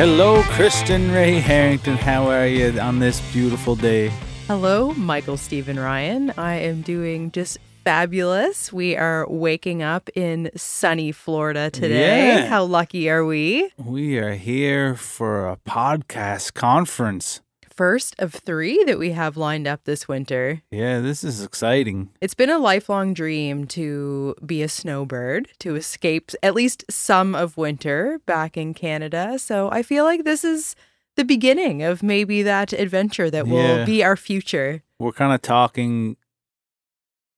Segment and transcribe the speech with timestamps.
[0.00, 1.98] Hello, Kristen Ray Herrington.
[1.98, 4.10] How are you on this beautiful day?
[4.46, 6.32] Hello, Michael Stephen Ryan.
[6.38, 8.72] I am doing just fabulous.
[8.72, 12.28] We are waking up in sunny Florida today.
[12.28, 12.46] Yeah.
[12.46, 13.72] How lucky are we?
[13.76, 17.42] We are here for a podcast conference.
[17.80, 20.60] First of three that we have lined up this winter.
[20.70, 22.10] Yeah, this is exciting.
[22.20, 27.56] It's been a lifelong dream to be a snowbird, to escape at least some of
[27.56, 29.38] winter back in Canada.
[29.38, 30.76] So I feel like this is
[31.16, 33.84] the beginning of maybe that adventure that will Yeah.
[33.86, 34.82] be our future.
[34.98, 36.18] We're kind of talking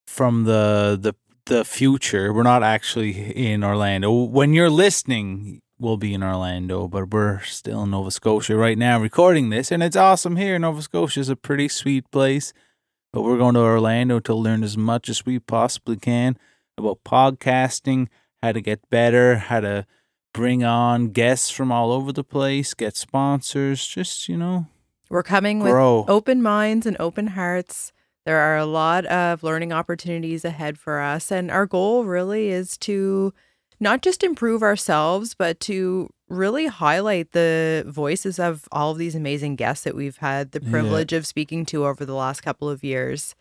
[0.09, 1.15] from the the
[1.47, 2.33] the future.
[2.33, 4.11] We're not actually in Orlando.
[4.11, 9.01] When you're listening, we'll be in Orlando, but we're still in Nova Scotia right now
[9.01, 10.59] recording this, and it's awesome here.
[10.59, 12.53] Nova Scotia is a pretty sweet place,
[13.13, 16.39] but we're going to Orlando to learn as much as we possibly can
[16.79, 18.07] about podcasting,
[18.43, 19.85] how to get better, how to
[20.33, 24.67] bring on guests from all over the place, get sponsors, just, you know,
[25.11, 26.03] We're coming Grow.
[26.03, 27.93] with open minds and open hearts.
[28.25, 31.33] There are a lot of learning opportunities ahead for us.
[31.33, 33.35] And our goal really is to
[33.83, 39.57] not just improve ourselves, but to really highlight the voices of all of these amazing
[39.57, 40.71] guests that we've had the Yeah.
[40.71, 43.35] privilege of speaking to over the last couple of years.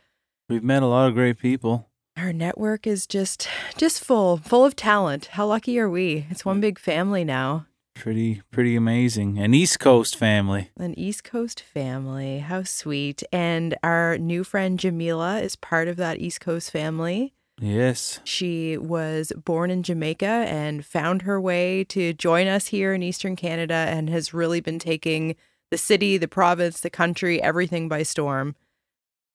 [0.49, 1.87] we've met a lot of great people.
[2.17, 3.47] Our network is just
[3.77, 5.27] just full, full of talent.
[5.37, 6.25] How lucky are we?
[6.29, 7.67] It's one big family now.
[7.95, 9.37] Pretty, pretty amazing.
[9.37, 10.71] An East Coast family.
[10.77, 12.39] An East Coast family.
[12.39, 13.23] How sweet.
[13.31, 17.33] And our new friend Jah'Mila is part of that East Coast family.
[17.61, 18.19] Yes.
[18.23, 23.35] She was born in Jamaica and found her way to join us here in Eastern
[23.35, 25.35] Canada and has really been taking
[25.69, 28.55] the city, the province, the country, everything by storm.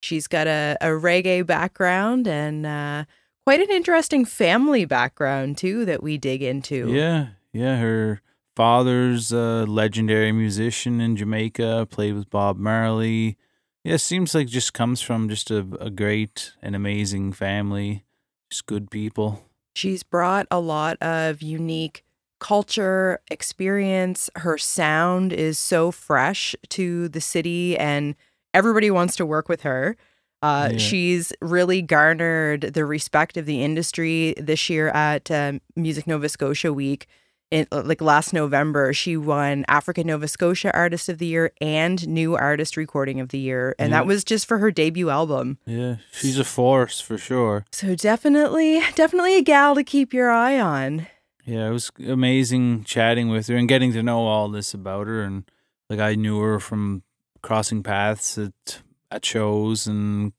[0.03, 3.05] She's got a, a reggae background and uh,
[3.45, 6.93] quite an interesting family background, too, that we dig into.
[6.93, 7.79] Yeah, yeah.
[7.79, 8.21] Her
[8.55, 13.39] father's a legendary musician in Jamaica, played with Bob Marley.
[13.85, 18.05] Yeah, seems like just comes from just a, a great and amazing family,
[18.51, 19.45] just good people.
[19.75, 22.03] She's brought a lot of unique
[22.39, 24.31] culture, experience.
[24.37, 28.15] Her sound is so fresh to the city, and
[28.55, 29.97] everybody wants to work with her.
[30.43, 30.79] Uh, Yeah.
[30.79, 36.73] She's really garnered the respect of the industry this year at um, Music Nova Scotia
[36.73, 37.07] Week.
[37.53, 42.07] In, uh, like last November, she won African Nova Scotia Artist of the Year and
[42.09, 43.77] New Artist Recording of the Year.
[43.79, 43.99] And Yeah.
[43.99, 45.59] that was just for her debut album.
[45.65, 47.65] Yeah, she's a force for sure.
[47.71, 51.07] So definitely, definitely a gal to keep your eye on.
[51.45, 55.23] Yeah, it was amazing chatting with her and getting to know all this about her.
[55.23, 55.45] And
[55.89, 57.05] like I knew her from
[57.43, 60.33] crossing paths at at shows and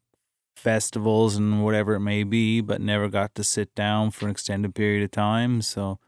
[0.58, 4.76] festivals and whatever it may be, but never got to sit down for an extended
[4.76, 5.62] period of time.
[5.62, 6.00] So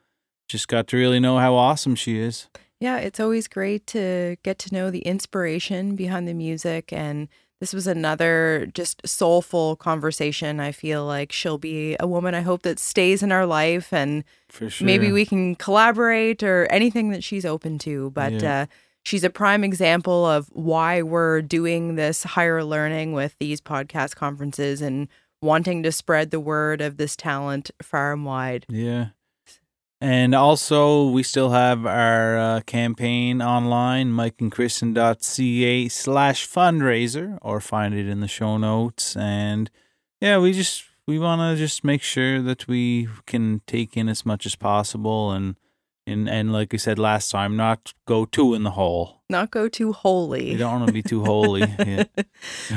[0.50, 2.48] just got to really know how awesome she is.
[2.82, 6.92] Yeah, it's always great to get to know the inspiration behind the music.
[6.92, 7.28] And
[7.62, 10.60] this was another just soulful conversation.
[10.60, 14.24] I feel like she'll be a woman I hope that stays in our life and
[14.50, 14.86] For sure.
[14.86, 18.12] maybe we can collaborate or anything that she's open to.
[18.12, 18.62] But Yeah.
[18.62, 18.66] uh,
[19.04, 24.82] she's a prime example of why we're doing this higher learning with these podcast conferences
[24.82, 25.10] and
[25.42, 28.66] wanting to spread the word of this talent far and wide.
[28.70, 29.08] Yeah.
[30.02, 38.08] And also, we still have our uh, campaign online, mikeandkristen.ca slash fundraiser, or find it
[38.08, 39.18] in the show notes.
[39.18, 39.70] And
[40.22, 44.26] yeah, we just, we want to just make sure that we can take in as
[44.26, 45.56] much as possible and,
[46.10, 49.22] and, and like I said last time, not go too in the hole.
[49.30, 50.52] Not go too holy.
[50.52, 51.64] You don't want to be too holy.
[51.80, 52.04] Yeah.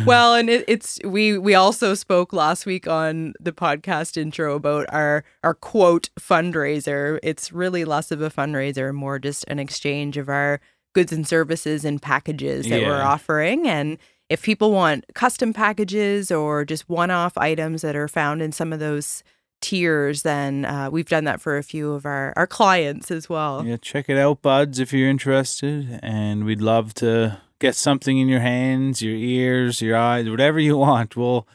[0.04, 4.86] well, and it, it's we we also spoke last week on the podcast intro about
[4.92, 7.18] our our quote fundraiser.
[7.22, 10.60] It's really less of a fundraiser, more just an exchange of our
[10.94, 13.66] goods and services and packages that we're offering.
[13.68, 13.98] And
[14.28, 18.78] if people want custom packages or just one-off items that are found in some of
[18.80, 19.22] those
[19.62, 23.64] tiers, then uh, we've done that for a few of our our clients as well.
[23.64, 26.00] Yeah, check it out, buds, if you're interested.
[26.02, 30.76] And we'd love to get something in your hands, your ears, your eyes, whatever you
[30.76, 31.16] want.
[31.16, 31.46] We'll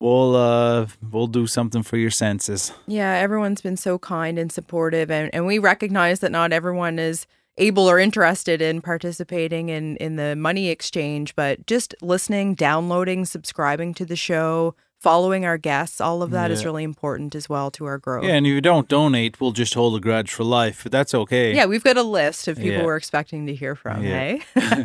[0.00, 2.72] we'll uh we'll do something for your senses.
[2.86, 7.26] Yeah, everyone's been so kind and supportive and, and we recognize that not everyone is
[7.58, 13.94] able or interested in participating in in the money exchange, but just listening, downloading, subscribing
[13.94, 16.66] to the show, following our guests, all of that is Yeah.
[16.66, 18.24] really important as well to our growth.
[18.24, 20.82] Yeah, and if you don't donate, we'll just hold a grudge for life.
[20.84, 21.54] But that's okay.
[21.54, 22.84] Yeah, we've got a list of people Yeah.
[22.84, 24.38] we're expecting to hear from, Yeah.
[24.54, 24.84] hey?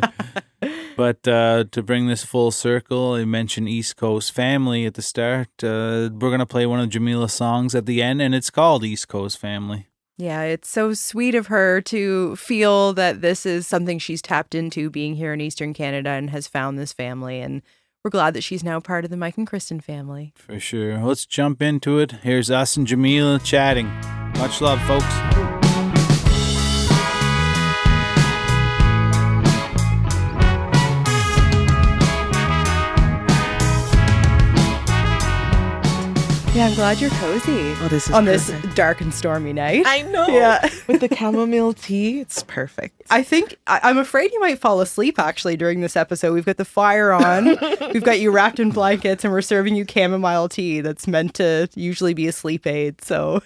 [0.96, 5.48] But uh, to bring this full circle, I mentioned East Coast Family at the start.
[5.62, 9.06] Uh, we're gonna play one of Jah'Mila's songs at the end, and it's called East
[9.06, 9.88] Coast Family.
[10.16, 14.88] Yeah, it's so sweet of her to feel that this is something she's tapped into
[14.88, 17.40] being here in Eastern Canada and has found this family.
[17.42, 17.60] And
[18.06, 20.32] we're glad that she's now part of the Mike and Kristen family.
[20.36, 20.98] For sure.
[20.98, 22.12] Let's jump into it.
[22.12, 23.88] Here's us and Jah'Mila chatting.
[24.38, 25.55] Much love, folks.
[36.56, 39.82] Yeah, I'm glad you're cozy Oh, this is on this dark and stormy night.
[39.86, 40.26] I know.
[40.36, 40.66] Yeah.
[40.86, 43.02] With the chamomile tea, it's perfect.
[43.10, 46.32] I think I, I'm afraid you might fall asleep actually during this episode.
[46.32, 47.44] We've got the fire on,
[47.92, 51.68] we've got you wrapped in blankets, and we're serving you chamomile tea that's meant to
[51.74, 53.02] usually be a sleep aid.
[53.02, 53.42] So,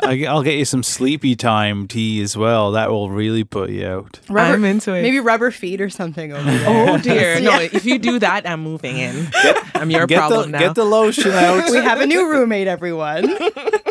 [0.00, 2.72] I, I'll get you some sleepy time tea as well.
[2.72, 4.20] That will really put you out.
[4.28, 5.02] rubber, I'm into it.
[5.02, 6.88] maybe rubber feet or something over oh, there.
[6.88, 7.40] Oh dear.
[7.44, 7.68] No, Yeah.
[7.72, 9.28] if you do that, I'm moving in.
[9.74, 10.66] I'm your Get problem the now.
[10.66, 11.70] get the lotion out.
[11.70, 13.36] we have a new roommate, everyone.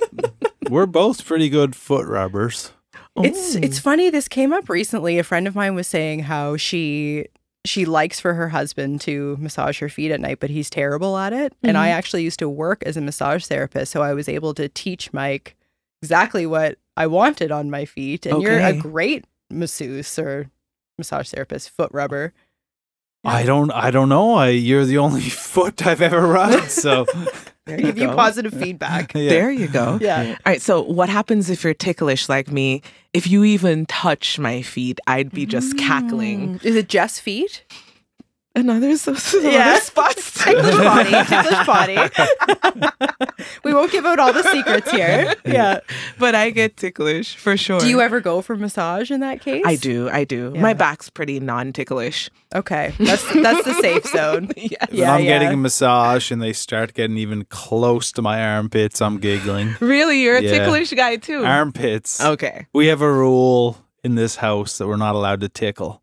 [0.70, 2.72] We're both pretty good foot rubbers.
[3.18, 3.64] It's mm.
[3.64, 4.10] it's funny.
[4.10, 5.20] This came up recently.
[5.20, 7.28] A friend of mine was saying how she
[7.66, 11.32] she likes for her husband to massage her feet at night, but he's terrible at
[11.32, 11.54] it.
[11.64, 11.98] And I mm-hmm.
[11.98, 15.56] actually used to work as a massage therapist, so I was able to teach Mike
[16.02, 18.26] exactly what I wanted on my feet.
[18.26, 20.50] And you're a great masseuse or
[20.98, 22.34] massage therapist, foot rubber.
[23.24, 24.34] I don't I don't know.
[24.36, 26.70] I you're the only foot I've ever rubbed.
[26.72, 27.06] So
[27.66, 28.16] There I give you go.
[28.16, 29.14] positive feedback.
[29.16, 29.30] yeah.
[29.30, 29.98] There you go.
[30.02, 30.32] Yeah.
[30.46, 30.62] All right.
[30.62, 32.82] So, what happens if you're ticklish like me?
[33.14, 36.60] If you even touch my feet, I'd be just cackling.
[36.60, 36.66] Mm.
[36.66, 37.64] Is it just feet?
[38.56, 39.50] And others, Yeah.
[39.50, 39.80] yeah.
[39.80, 40.44] spots.
[40.44, 41.98] Ticklish body, ticklish body.
[43.64, 45.34] we won't give out all the secrets here.
[45.46, 45.80] Yeah.
[46.20, 47.80] but I get ticklish for sure.
[47.80, 49.64] Do you ever go for massage in that case?
[49.66, 50.08] I do.
[50.10, 50.52] I do.
[50.54, 50.62] Yeah.
[50.62, 52.30] My back's pretty non-ticklish.
[52.54, 54.52] Okay, that's that's the safe zone.
[54.58, 54.76] yes.
[54.90, 55.40] When Yeah, I'm yeah.
[55.40, 59.76] getting a massage and they start getting even close to my armpits, I'm giggling.
[59.80, 60.60] Really, you're a Yeah.
[60.60, 61.44] ticklish guy too.
[61.44, 62.22] Armpits.
[62.24, 62.68] okay.
[62.74, 66.03] We have a rule in this house that we're not allowed to tickle.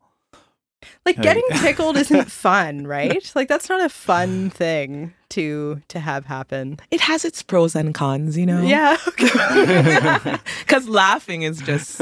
[1.04, 1.22] Like Hey.
[1.22, 3.30] getting tickled isn't fun, right?
[3.34, 6.78] Like that's not a fun thing to to have happen.
[6.90, 8.62] It has its pros and cons, you know.
[8.62, 10.36] Yeah, okay.
[10.60, 12.00] Because laughing is just.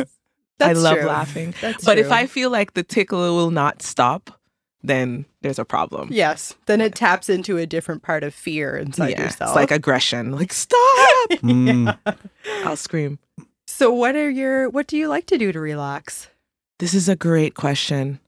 [0.61, 1.07] I love true.
[1.07, 1.55] laughing.
[1.61, 2.11] That's but if.
[2.11, 4.41] I feel like the tickle will not stop,
[4.83, 6.09] then there's a problem.
[6.11, 9.51] yes, then it taps into a different part of fear inside Yeah, yourself.
[9.51, 10.33] It's like aggression.
[10.33, 11.31] Like stop!
[11.43, 11.97] Mm.
[12.65, 13.19] I'll scream.
[13.67, 16.29] so, what are your what do you like to do to relax?
[16.81, 18.19] This is a great question.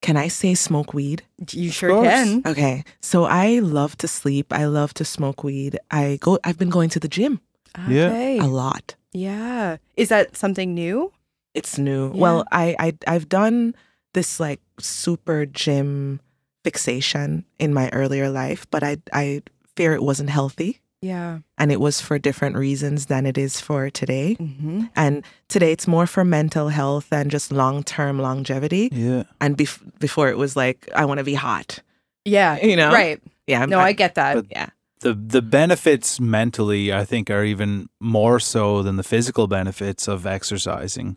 [0.00, 1.22] Can I say smoke weed?
[1.50, 2.42] You sure can.
[2.46, 2.84] Okay.
[3.00, 4.52] So I love to sleep.
[4.52, 5.78] I love to smoke weed.
[5.90, 7.40] I go I've been going to the gym
[7.74, 8.08] ah, Yeah.
[8.08, 8.38] Okay.
[8.38, 8.94] a lot.
[9.12, 9.78] Yeah.
[9.96, 11.12] Is that something new?
[11.54, 12.12] It's new.
[12.14, 12.20] Yeah.
[12.20, 13.74] Well, I, I I've done
[14.14, 16.20] this like super gym
[16.62, 19.42] fixation in my earlier life, but I I
[19.74, 21.38] fear it wasn't healthy Yeah.
[21.56, 24.36] and it was for different reasons than it is for today.
[24.40, 24.86] Mm-hmm.
[24.96, 28.88] And today it's more for mental health and just long-term longevity.
[28.92, 29.22] Yeah.
[29.40, 31.80] And bef- before it was like I want to be hot.
[32.24, 32.58] Yeah.
[32.62, 32.92] You know?
[32.92, 33.22] Right.
[33.46, 33.64] Yeah.
[33.66, 34.44] No, I get that.
[34.50, 34.70] Yeah.
[35.00, 40.26] The the benefits mentally, I think, are even more so than the physical benefits of
[40.26, 41.16] exercising,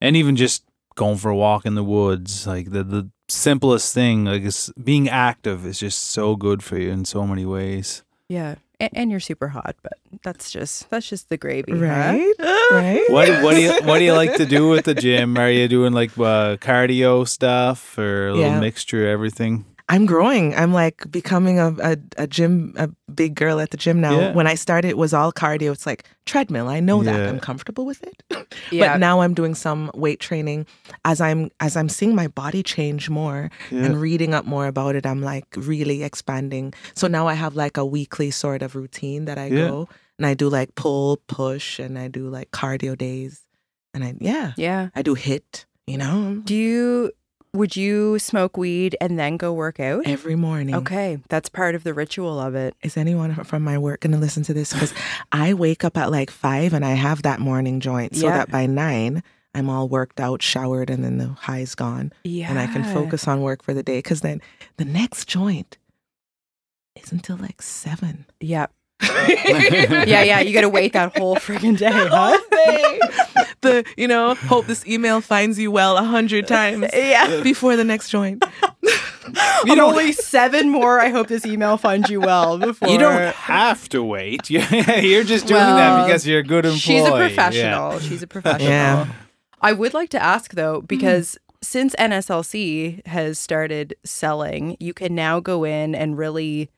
[0.00, 0.62] and even just
[0.94, 2.46] going for a walk in the woods.
[2.46, 6.90] Like the the simplest thing, like is being active, is just so good for you
[6.90, 8.02] in so many ways.
[8.28, 8.56] Yeah.
[8.80, 11.78] And, and you're super hot, but that's just that's just the gravy, huh?
[11.78, 12.32] Right?
[12.70, 13.02] right?
[13.08, 15.36] What what do you what do you like to do at the gym?
[15.38, 18.60] Are you doing like uh, cardio stuff or a little Yeah.
[18.60, 19.64] mixture of everything?
[19.88, 20.54] I'm growing.
[20.54, 24.18] I'm like becoming a, a, a gym, a big girl at the gym now.
[24.18, 24.32] Yeah.
[24.32, 25.72] When I started, it was all cardio.
[25.72, 26.68] It's like treadmill.
[26.68, 27.28] I know that.
[27.28, 28.22] I'm comfortable with it.
[28.70, 28.92] Yeah.
[28.94, 30.66] But now I'm doing some weight training
[31.04, 33.84] as I'm as I'm seeing my body change more Yeah.
[33.84, 35.04] and reading up more about it.
[35.04, 36.72] I'm like really expanding.
[36.94, 39.68] So now I have like a weekly sort of routine that I Yeah.
[39.68, 39.88] go
[40.18, 43.42] and I do like pull, push, and I do like cardio days.
[43.92, 44.88] And I yeah, yeah.
[44.94, 45.64] I do HIIT.
[45.86, 47.10] You know, Do you
[47.54, 50.06] would you smoke weed and then go work out?
[50.06, 50.74] every morning.
[50.74, 52.74] Okay, that's part of the ritual of it.
[52.82, 54.72] is anyone from my work going to listen to this?
[54.72, 54.92] Because
[55.32, 58.38] I wake up at like five and I have that morning joint so Yeah.
[58.38, 59.22] that by nine,
[59.54, 62.12] I'm all worked out, showered, and then the high's gone.
[62.24, 62.50] Yeah.
[62.50, 63.98] And I can focus on work for the day.
[63.98, 64.42] Because then
[64.76, 65.78] the next joint
[66.96, 68.26] is until like seven.
[68.40, 68.66] Yeah.
[70.06, 70.40] Yeah, yeah.
[70.40, 72.38] You got to wait that whole friggin' day, huh?
[73.60, 77.40] the you know hope this email finds you well a hundred times Yeah.
[77.42, 78.44] before the next joint.
[79.64, 81.00] You only seven more.
[81.00, 82.88] I hope this email finds you well before.
[82.88, 84.48] You don't have to wait.
[84.50, 86.78] You're just doing Well, that because you're a good employee.
[86.78, 87.16] She's a Yeah.
[87.26, 87.98] professional.
[88.00, 88.68] She's a professional.
[88.68, 89.06] Yeah.
[89.60, 90.86] I would like to ask though, mm-hmm.
[90.86, 96.68] because since NSLC has started selling, you can now go in and really,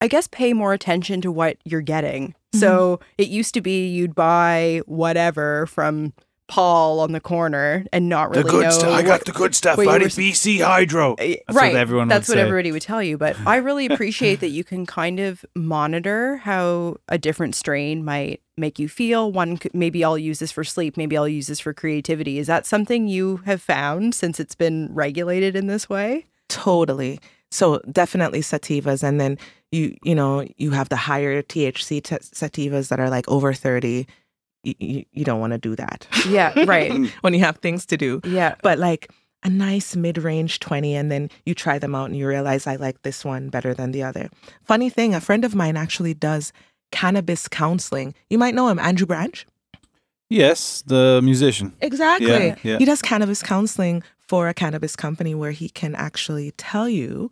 [0.00, 2.34] I guess, pay more attention to what you're getting.
[2.54, 6.12] So it used to be you'd buy whatever from
[6.48, 8.70] Paul on the corner and not really The good know.
[8.70, 8.92] stuff.
[8.92, 11.12] I got the good stuff what you out were of s- BC Hydro.
[11.12, 11.72] Uh, That's right.
[11.72, 12.48] what everyone That's would what say.
[12.48, 13.16] everybody would tell you.
[13.18, 18.40] But I really appreciate that you can kind of monitor how a different strain might
[18.56, 19.30] make you feel.
[19.30, 20.96] One could, maybe I'll use this for sleep.
[20.96, 22.38] Maybe I'll use this for creativity.
[22.40, 26.26] Is that something you have found since it's been regulated in this way?
[26.48, 27.20] Totally.
[27.52, 29.38] So definitely sativas, and then
[29.72, 34.06] you you know you have the higher THC t- sativas that are like over thirty.
[34.62, 36.06] You, you, you don't want to do that.
[36.28, 36.52] Yeah.
[36.66, 36.92] Right.
[37.22, 38.20] when you have things to do.
[38.24, 38.56] yeah.
[38.62, 39.10] But like
[39.42, 42.76] a nice mid range 20, and then you try them out and you realize I
[42.76, 44.28] like this one better than the other.
[44.64, 46.52] Funny thing, a friend of mine actually does
[46.92, 48.14] cannabis counseling.
[48.28, 49.46] You might know him, Andrew Branch.
[50.28, 51.72] Yes, the musician.
[51.80, 52.28] Exactly.
[52.28, 52.78] Yeah, yeah.
[52.78, 57.30] He does cannabis counseling for a cannabis company where he can actually tell you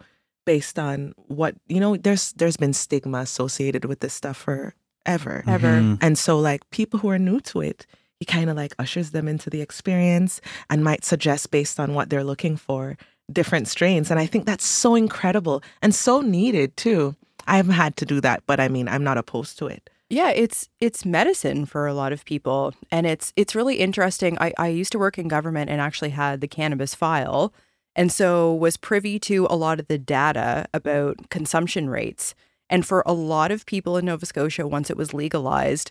[0.53, 5.35] based on what you know there's there's been stigma associated with this stuff forever.
[5.57, 5.75] Ever.
[5.81, 5.99] Mhm.
[6.05, 7.87] And so like people who are new to it,
[8.19, 10.41] he kind of like ushers them into the experience
[10.71, 12.97] and might suggest based on what they're looking for
[13.41, 17.15] different strains and I think that's so incredible and so needed too.
[17.47, 19.83] I haven't had to do that, but I mean, I'm not opposed to it.
[20.11, 24.39] Yeah, it's it's medicine for a lot of people, and it's it's really interesting.
[24.47, 27.53] I, I used to work in government and actually had the cannabis file,
[27.99, 32.35] and so was privy to a lot of the data about consumption rates.
[32.71, 35.91] And for a lot of people in Nova Scotia, once it was legalized,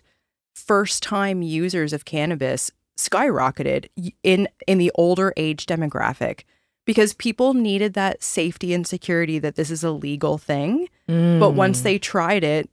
[0.54, 3.88] first time users of cannabis skyrocketed
[4.22, 6.40] in in the older age demographic
[6.84, 10.88] because people needed that safety and security that this is a legal thing.
[11.06, 11.82] But once Mm.
[11.84, 12.70] they tried it,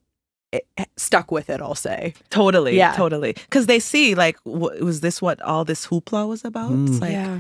[0.52, 0.66] it
[0.98, 2.14] stuck with it, I'll say.
[2.30, 2.78] Totally.
[2.78, 2.94] Yeah.
[2.96, 3.34] Totally.
[3.34, 6.72] Because they see, like, w- was this what all this hoopla was about?
[6.72, 7.02] Mm.
[7.02, 7.40] like, yeah.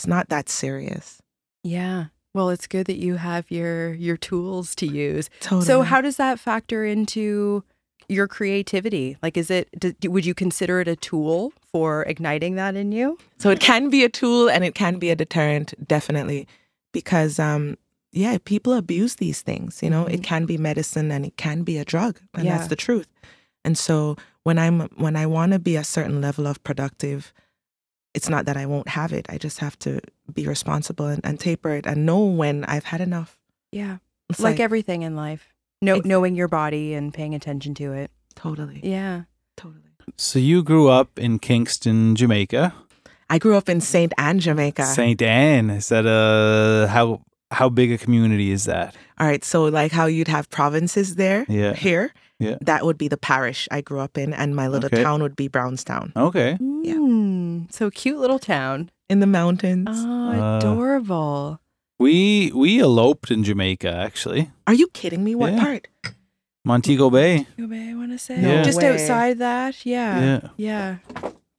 [0.00, 1.20] It's not that serious.
[1.62, 2.06] Yeah.
[2.32, 5.28] Well, it's good that you have your your tools to use.
[5.40, 5.66] Totally.
[5.66, 7.64] So how does that factor into
[8.08, 9.18] your creativity?
[9.22, 13.18] Like is it do, would you consider it a tool for igniting that in you?
[13.36, 16.48] So it can be a tool and it can be a deterrent, definitely,
[16.92, 17.76] because um,
[18.12, 19.82] yeah, people abuse these things.
[19.82, 22.56] You know, it can be medicine and it can be a drug, and Yeah.
[22.56, 23.08] that's the truth.
[23.66, 27.34] And so when I'm when I want to be a certain level of productive,
[28.14, 29.26] it's not that I won't have it.
[29.28, 30.00] I just have to
[30.32, 33.38] be responsible and, and taper it and know when I've had enough.
[33.72, 33.98] Yeah.
[34.28, 35.52] It's Like, everything in life.
[35.82, 38.10] Know, Ex- knowing your body and paying attention to it.
[38.36, 39.22] totally, Yeah.
[39.56, 39.82] totally.
[40.16, 42.74] So you grew up in Kingston, Jamaica.
[43.28, 44.84] I grew up in Saint Ann, Jamaica.
[44.86, 45.70] Saint Ann.
[45.70, 47.20] Is that a how
[47.52, 48.94] how big a community is that?
[49.18, 51.74] All right, so like how you'd have provinces there, Yeah.
[51.74, 52.56] here, Yeah.
[52.62, 55.02] that would be the parish I grew up in, and my little Okay.
[55.04, 56.56] town would be Brown's Town Okay.
[56.82, 56.94] Yeah.
[56.94, 58.90] Mm, so cute little town.
[59.10, 59.88] in the mountains.
[59.90, 61.60] Oh, Uh, adorable.
[61.98, 64.50] We we eloped in Jamaica actually.
[64.66, 65.34] Are you kidding me?
[65.34, 65.60] What Yeah.
[65.64, 65.88] part?
[66.64, 67.46] Montego Bay.
[67.58, 68.36] Montego Bay, I want to say.
[68.40, 68.88] No Just way.
[68.88, 69.84] outside that.
[69.84, 70.20] Yeah.
[70.20, 70.40] Yeah.
[70.56, 70.96] Yeah.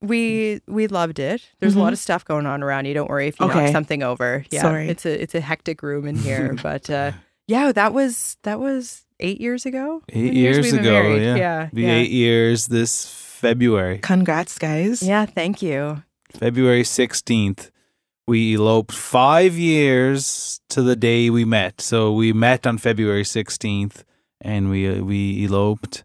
[0.02, 1.42] We we loved it.
[1.60, 2.94] There's a lot of stuff going on around you.
[2.96, 4.44] Don't worry if you knock something over.
[4.50, 4.62] Yeah.
[4.62, 4.88] Sorry.
[4.90, 6.56] It's a it's a hectic room in here.
[6.64, 7.12] but uh
[7.48, 10.02] yeah, that was that was eight years ago.
[10.10, 11.16] Eight many years, ago.
[11.16, 11.36] Yeah.
[11.36, 11.70] Yeah.
[11.74, 11.94] Be yeah.
[11.94, 14.00] eight years this February.
[14.00, 15.02] Congrats, guys.
[15.02, 16.04] Yeah, thank you.
[16.32, 17.72] February 16th.
[18.28, 21.82] We eloped five years to the day we met.
[21.82, 24.04] So we met on February 16th
[24.42, 26.04] and we uh, we eloped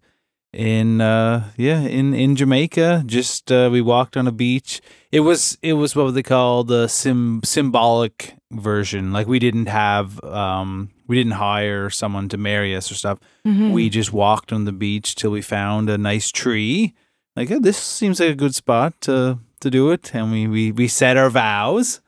[0.52, 4.80] in uh yeah in in Jamaica just uh, we walked on a beach
[5.12, 10.22] it was it was what they call the sim symbolic version like we didn't have
[10.24, 13.72] um we didn't hire someone to marry us or stuff Mhm.
[13.72, 16.94] we just walked on the beach till we found a nice tree.
[17.36, 20.72] Like "Oh, this seems like a good spot to to do it, and we we
[20.72, 22.00] we said our vows,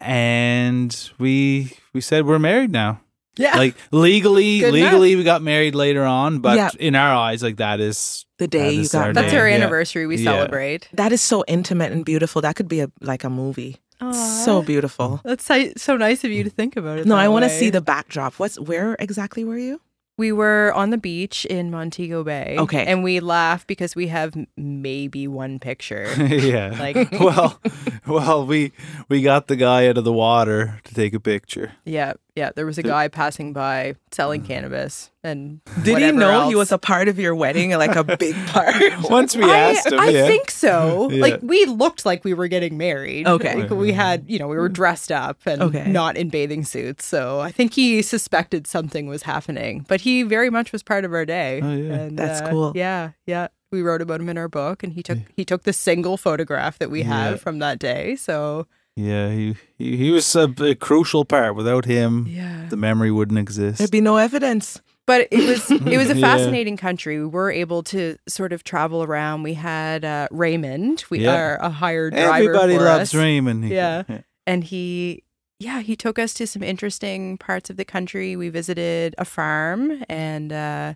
[0.00, 3.00] and we we said we're married now.
[3.36, 3.56] Yeah.
[3.56, 4.92] Like legally, Good enough.
[4.92, 6.70] legally, we got married later on, but Yeah.
[6.78, 9.38] in our eyes, like that is the day That you is got our That's day.
[9.38, 9.56] our Yeah.
[9.56, 10.24] anniversary we Yeah.
[10.32, 10.88] celebrate.
[10.92, 12.42] That is so intimate and beautiful.
[12.42, 13.78] That could be a like a movie.
[14.12, 15.20] So beautiful.
[15.24, 17.06] That's so, so nice of you to think about it.
[17.06, 18.34] No, I want to see the backdrop.
[18.34, 19.80] What's where exactly were you?
[20.16, 22.54] We were on the beach in Montego Bay.
[22.56, 22.84] Okay.
[22.86, 26.06] And we laugh because we have maybe one picture.
[26.18, 26.76] yeah.
[26.78, 27.60] Like- well,
[28.06, 28.72] well, we
[29.08, 31.72] we got the guy out of the water to take a picture.
[31.84, 32.12] yeah.
[32.36, 36.48] Yeah, there was a guy passing by selling cannabis and Did he know else.
[36.48, 38.74] he was a part of your wedding, like a big part?
[39.08, 40.26] Once we I, asked him, I yeah.
[40.26, 41.08] think so.
[41.14, 41.22] Yeah.
[41.22, 43.28] Like we looked like we were getting married.
[43.28, 43.54] Okay.
[43.62, 45.88] Like, we had, you know, we were dressed up and Okay.
[45.88, 47.04] not in bathing suits.
[47.06, 49.84] So I think he suspected something was happening.
[49.88, 51.60] But he very much was part of our day.
[51.62, 51.92] Oh, yeah.
[51.94, 52.72] And, That's uh, cool.
[52.74, 53.46] Yeah, yeah.
[53.70, 56.78] We wrote about him in our book and he took he took the single photograph
[56.80, 57.06] that we Yeah.
[57.30, 58.16] have from that day.
[58.16, 61.56] So Yeah, he, he he was a, a crucial part.
[61.56, 62.66] Without him, yeah.
[62.68, 63.78] the memory wouldn't exist.
[63.78, 64.80] There'd be no evidence.
[65.06, 66.20] But it was it was a Yeah.
[66.36, 67.18] fascinating country.
[67.18, 69.42] We were able to sort of travel around.
[69.42, 71.34] We had uh, Raymond, we Yeah.
[71.36, 72.34] are a hired driver.
[72.54, 73.14] Everybody loves us.
[73.14, 73.64] Raymond.
[73.64, 74.04] He- Yeah.
[74.46, 75.24] and he
[75.60, 80.02] yeah he took us to some interesting parts of the country we visited a farm
[80.08, 80.94] and uh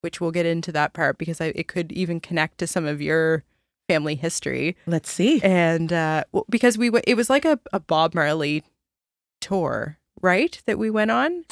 [0.00, 3.02] which we'll get into that part because I, it could even connect to some of
[3.02, 3.42] your
[3.88, 5.40] family history Let's see.
[5.42, 8.64] and uh because we w- it was like a, a bob marley
[9.40, 11.44] tour right that we went on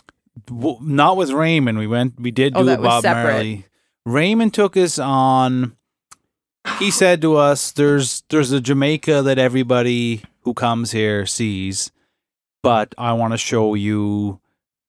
[0.48, 1.78] W- not with Raymond.
[1.78, 2.18] We went.
[2.20, 3.22] We did Oh, do a that Bob separate.
[3.32, 3.66] Marley.
[4.04, 5.76] Raymond took us on.
[6.80, 11.92] He said to us, "There's there's a Jamaica that everybody who comes here sees,
[12.64, 14.40] but I want to show you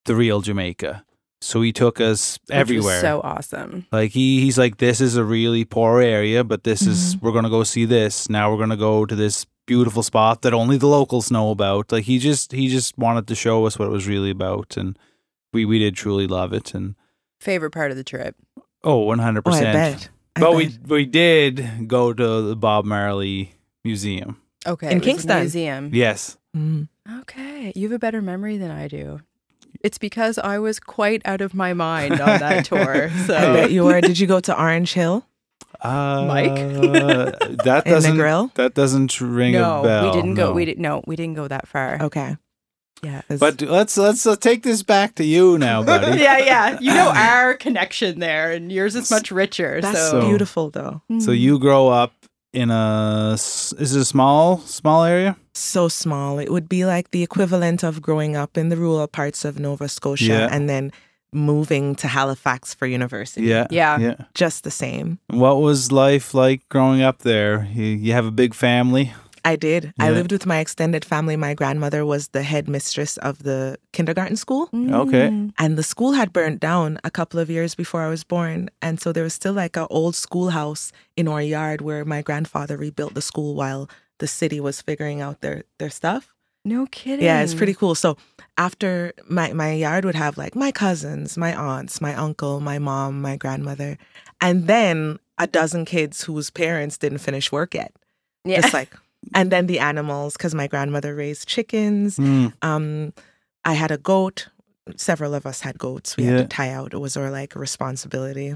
[0.06, 1.06] the real Jamaica."
[1.46, 3.02] So he took us which everywhere.
[3.02, 7.18] so awesome Like he he's like, this is a really poor area, but this is
[7.22, 8.30] we're gonna go see this.
[8.30, 11.92] Now we're gonna go to this beautiful spot that only the locals know about.
[11.92, 14.98] Like he just he just wanted to show us what it was really about, and
[15.54, 16.74] we we did truly love it.
[16.74, 16.96] And
[17.40, 18.36] favorite part of the trip
[18.84, 19.74] oh, one hundred Oh, I percent.
[19.74, 20.10] bet.
[20.36, 20.58] But bet.
[20.58, 24.42] we we did go to the Bob Marley Museum.
[24.66, 25.40] okay In it was a Kingston.
[25.40, 26.88] museum Yes, Mm.
[27.22, 29.20] okay you have a better memory than i do
[29.86, 33.72] it's because i was quite out of my mind on that tour so I bet
[33.72, 34.02] you were.
[34.02, 35.18] Did you go to Orange Hill
[35.82, 36.56] uh, Mike?
[36.56, 38.52] that in the doesn't grill?
[38.56, 40.06] that doesn't ring no a bell.
[40.06, 40.54] we didn't go no.
[40.58, 42.36] we didn't no we didn't go that far Okay.
[43.04, 46.18] yeah But let's let's uh, take this back to you now, buddy.
[46.22, 46.80] yeah, yeah.
[46.80, 49.82] You know our connection there, and yours is much richer.
[49.82, 51.02] That's so, So- beautiful, though.
[51.20, 52.14] So you grow up
[52.56, 55.36] in a is it a small small area?
[55.54, 56.40] So small.
[56.40, 59.88] It would be like the equivalent of growing up in the rural parts of Nova
[59.88, 60.50] Scotia Yeah.
[60.52, 60.92] and then
[61.34, 63.44] moving to Halifax for university.
[63.48, 64.00] Yeah, Yeah.
[64.00, 64.16] yeah.
[64.34, 65.20] Just the same.
[65.28, 67.68] What was life like growing up there?
[67.74, 69.14] You, you have a big family.
[69.46, 69.94] I did.
[70.00, 71.36] I lived with my extended family.
[71.38, 74.70] My grandmother was the head mistress of the kindergarten school.
[74.74, 75.30] Okay.
[75.30, 75.54] Mm.
[75.60, 78.70] And the school had burnt down a couple of years before I was born.
[78.82, 82.76] And so there was still like an old schoolhouse in our yard where my grandfather
[82.76, 86.34] rebuilt the school while the city was figuring out their, their stuff.
[86.66, 87.24] No kidding.
[87.24, 87.94] Yeah, it's pretty cool.
[87.94, 88.18] So
[88.58, 93.22] after my my yard would have like my cousins, my aunts, my uncle, my mom,
[93.22, 94.00] my grandmother,
[94.42, 97.94] and then a dozen kids whose parents didn't finish work yet.
[98.44, 98.60] Yeah.
[98.60, 98.96] It's like
[99.34, 102.18] and then the animals because my grandmother raised chickens.
[102.18, 103.14] Mm, Um
[103.64, 104.48] I had a goat.
[104.98, 106.16] Several of us had goats.
[106.18, 106.94] We had to tie out.
[106.94, 108.54] It was our like responsibility.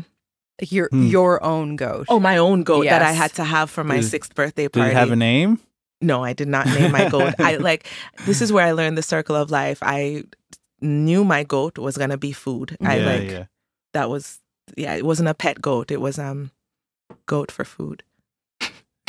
[0.62, 1.08] your Hmm.
[1.08, 2.06] your own goat.
[2.10, 4.90] Oh, my own goat that I had to have for my Did- sixth birthday party.
[4.90, 4.96] did party.
[4.96, 5.60] it have a name?
[6.02, 7.34] No, I did not name my goat.
[7.40, 7.88] I like
[8.26, 9.80] this is where I learned the circle of life.
[9.82, 10.24] I
[10.82, 12.78] knew my goat was gonna be food.
[12.82, 13.46] I yeah, like yeah.
[13.94, 14.40] that was
[14.78, 15.92] yeah, it wasn't a pet goat.
[15.92, 16.52] It was um
[17.26, 18.04] goat for food.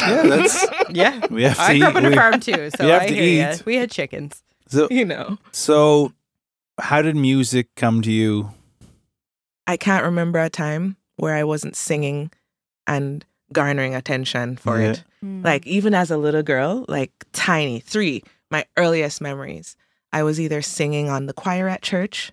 [0.01, 1.27] Yeah, that's yeah.
[1.31, 1.79] we have to I eat.
[1.81, 3.53] grew up on a we- farm too, so we have I to hear ya.
[3.55, 3.67] eat.
[3.67, 4.43] We had chickens.
[4.69, 5.37] So, You know.
[5.53, 6.13] so,
[6.81, 8.51] how did music come to you?
[9.67, 12.31] I can't remember a time where I wasn't singing
[12.87, 14.91] and garnering attention for Yeah.
[14.93, 15.05] it.
[15.23, 19.77] Like even as a little girl, like tiny, three, my earliest memories.
[20.13, 22.33] I was either singing on the choir at church.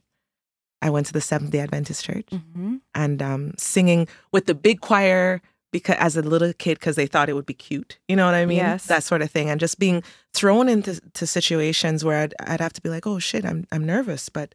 [0.82, 2.28] I went to the Seventh Day Adventist church.
[2.32, 2.82] Mhm.
[2.96, 5.42] and um, singing with the big choir
[5.84, 8.36] because as a little kid because they thought it would be cute you know what
[8.36, 8.86] i mean Yes.
[8.88, 12.74] that sort of thing and just being thrown into to situations where I'd, I'd have
[12.74, 14.54] to be like oh shit I'm, I'm nervous but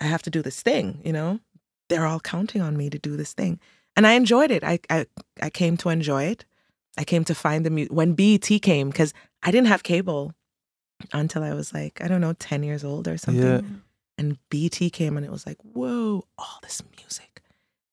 [0.00, 1.40] i have to do this thing you know
[1.88, 3.58] they're all counting on me to do this thing
[3.96, 5.06] and i enjoyed it i i,
[5.42, 6.44] I came to enjoy it
[6.96, 10.34] i came to find the mu- when BET came because i didn't have cable
[11.12, 13.60] until i was like i don't know 10 years old or something Yeah.
[14.18, 17.27] and BET came and it was like, whoa, all this music.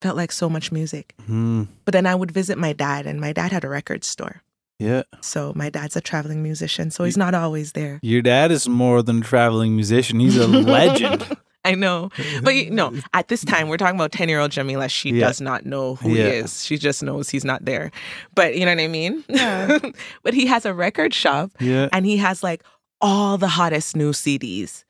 [0.06, 1.16] Felt like so much music.
[1.26, 1.64] Hmm.
[1.84, 4.44] But then I would visit my dad, and my dad had a record store.
[4.78, 8.00] Yeah, So my dad's a traveling musician, so he's not always there.
[8.04, 10.20] your dad is more than a traveling musician.
[10.20, 10.46] He's a
[10.78, 11.26] legend.
[11.64, 12.10] I know.
[12.44, 14.90] But you know, at this time, we're talking about 10 year old Jah'Mila.
[14.92, 15.28] She Yeah.
[15.28, 16.24] does not know who Yeah.
[16.30, 16.64] he is.
[16.66, 17.90] She just knows he's not there.
[18.36, 19.24] But you know what I mean?
[19.30, 19.80] Yeah.
[20.24, 22.62] but he has a record shop Yeah, and he has like
[23.02, 24.84] all the hottest new CDs.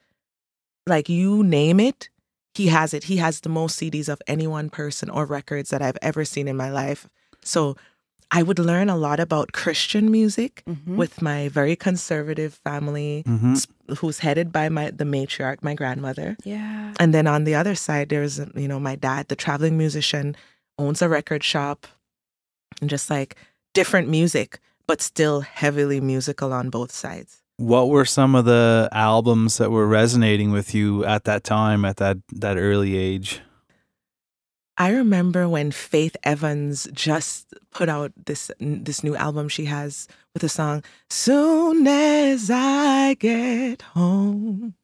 [0.86, 2.10] Like you name it,
[2.56, 3.04] he has it.
[3.04, 6.48] He has the most CDs of any one person or records that I've ever seen
[6.48, 7.06] in my life.
[7.42, 7.76] So
[8.38, 10.96] I would learn a lot about Christian music Mhm.
[10.96, 13.52] with my very conservative family, Mhm.
[13.56, 13.66] s-
[14.00, 16.36] who's headed by my the matriarch, my grandmother.
[16.44, 16.92] yeah.
[16.98, 20.34] And then on the other side, there's you know my dad, the traveling musician,
[20.78, 21.86] owns a record shop,
[22.80, 23.36] and just like
[23.74, 27.42] different music, but still heavily musical on both sides.
[27.58, 31.96] What were some of the albums that were resonating with you at that time, at
[31.96, 33.40] that that early age?
[34.78, 40.42] I remember when Faith Evans just put out this this new album she has with
[40.42, 44.74] the song "Soon as I Get Home."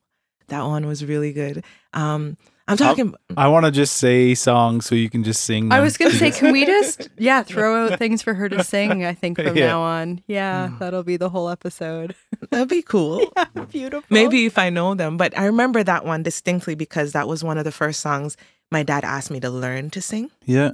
[0.49, 1.65] That one was really good.
[1.93, 2.39] Um,
[2.73, 3.15] I'm talking.
[3.37, 5.73] I want to just say songs so you can just sing.
[5.73, 9.05] I was gonna say, can we just yeah throw out things for her to sing?
[9.05, 9.67] I think from Yeah.
[9.67, 10.79] now on, yeah, mm.
[10.79, 12.15] that'll be the whole episode.
[12.51, 13.33] That'd be cool.
[13.71, 14.05] Beautiful.
[14.11, 17.57] Maybe if I know them, but I remember that one distinctly because that was one
[17.59, 18.37] of the first songs
[18.71, 20.31] my dad asked me to learn to sing.
[20.45, 20.73] yeah.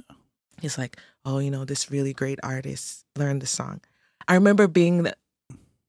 [0.61, 3.79] He's like, "Oh, you know, this really great artist learned the song."
[4.27, 5.15] I remember being the,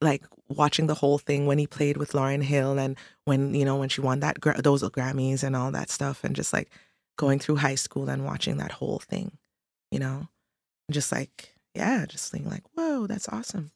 [0.01, 3.77] like watching the whole thing when he played with Lauryn Hill and when you know
[3.77, 6.71] when she won that those Grammys and all that stuff, and just like
[7.17, 9.37] going through high school and watching that whole thing,
[9.91, 10.29] you know,
[10.91, 13.71] just like yeah, just being like, "Whoa, that's awesome."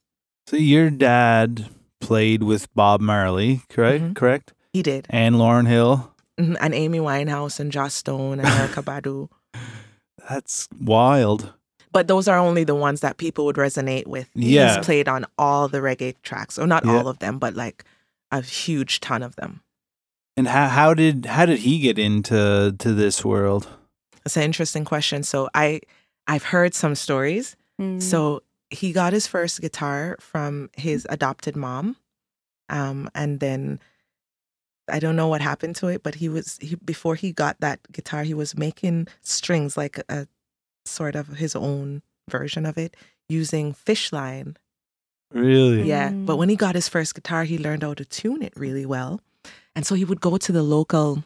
[0.47, 1.69] So your dad
[2.01, 4.05] played with Bob Marley, correct?
[4.05, 4.15] Mhm.
[4.17, 4.53] Correct.
[4.73, 6.13] He did, And Lauryn Hill.
[6.39, 9.29] Mhm, and Amy Winehouse and Joss Stone and Erykah Badu.
[10.29, 11.53] That's wild.
[11.95, 14.29] But those are only the ones that people would resonate with.
[14.35, 14.77] Yeah.
[14.77, 16.93] He's played on all the reggae tracks, or not Yeah.
[16.99, 17.85] all of them, but like
[18.31, 19.63] a huge ton of them.
[20.37, 23.69] And how how did how did he get into to this world?
[24.27, 25.23] It's an interesting question.
[25.23, 25.81] So I
[26.27, 27.57] I've heard some stories.
[27.81, 28.03] Mm.
[28.03, 31.97] So he got his first guitar from his adopted mom,
[32.69, 33.79] um, and then
[34.91, 37.79] I don't know what happened to it, but he was he before he got that
[37.93, 40.27] guitar, he was making strings like a
[40.85, 42.97] sort of his own version of it
[43.29, 44.57] using fish line.
[45.33, 45.83] Really?
[45.83, 46.11] Yeah.
[46.11, 46.27] Mm.
[46.27, 49.21] But when he got his first guitar, he learned how to tune it really well.
[49.75, 51.25] And so he would go to the local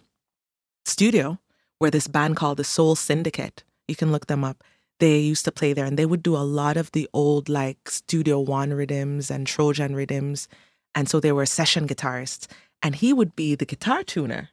[0.86, 1.38] studio
[1.78, 4.64] where this band called the Soul Syndicate, you can look them up.
[5.00, 7.88] They used to play there and they would do a lot of the old like
[7.88, 10.48] Studio One rhythms and Trojan rhythms.
[10.94, 12.48] And so they were session guitarists.
[12.82, 14.50] And he would be the guitar tuner.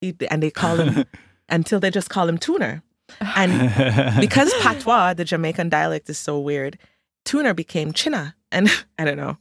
[0.00, 1.04] He, and they call him
[1.48, 2.82] until they just call him tuner.
[3.20, 3.70] And
[4.20, 6.78] because patois, the Jamaican dialect, is so weird,
[7.24, 8.34] tuner became Chinna.
[8.52, 9.36] And I don't know.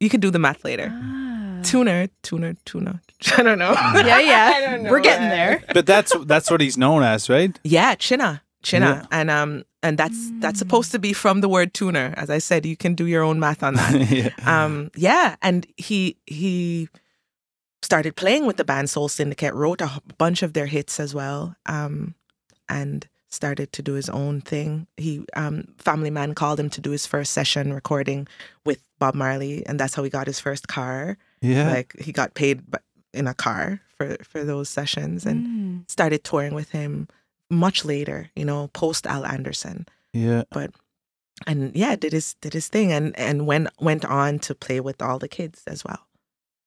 [0.00, 0.90] You could do the math later.
[0.92, 1.60] Ah.
[1.62, 3.00] Tuner, tuner, tuner.
[3.36, 3.72] I don't know.
[3.72, 4.52] Yeah, yeah.
[4.56, 4.90] I don't know.
[4.90, 5.62] We're getting there.
[5.74, 7.58] but that's that's what he's known as, right?
[7.64, 9.06] Yeah, Chinna, Chinna, Yeah.
[9.12, 12.14] and um, and that's that's supposed to be from the word tuner.
[12.16, 14.10] As I said, you can do your own math on that.
[14.10, 14.30] yeah.
[14.64, 16.88] um, yeah, and he he
[17.82, 21.54] started playing with the band Soul Syndicate, wrote a bunch of their hits as well,
[21.66, 22.14] um,
[22.70, 24.86] and started to do his own thing.
[24.96, 28.26] He um, Family Man called him to do his first session recording
[28.64, 31.18] with Bob Marley, and that's how he got his first car.
[31.42, 31.68] yeah.
[31.70, 32.62] Like he got paid
[33.12, 35.90] in a car for for those sessions, and Mm.
[35.90, 37.06] started touring with him
[37.50, 38.30] much later.
[38.34, 40.42] You know, post Al Anderson yeah.
[40.50, 40.70] But
[41.46, 45.00] and yeah, did his did his thing and and went went on to play with
[45.02, 46.06] all the kids as well.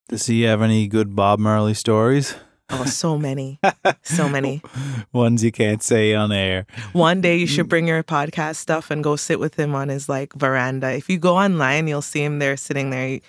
[0.10, 2.36] Does he have any good Bob Marley stories?
[2.70, 3.60] Oh, so many,
[4.04, 4.62] so many.
[5.14, 6.66] Ones you can't say on air.
[6.94, 10.08] One day you should bring your podcast stuff and go sit with him on his
[10.10, 10.92] like veranda.
[10.94, 13.20] If you go online, you'll see him there sitting there.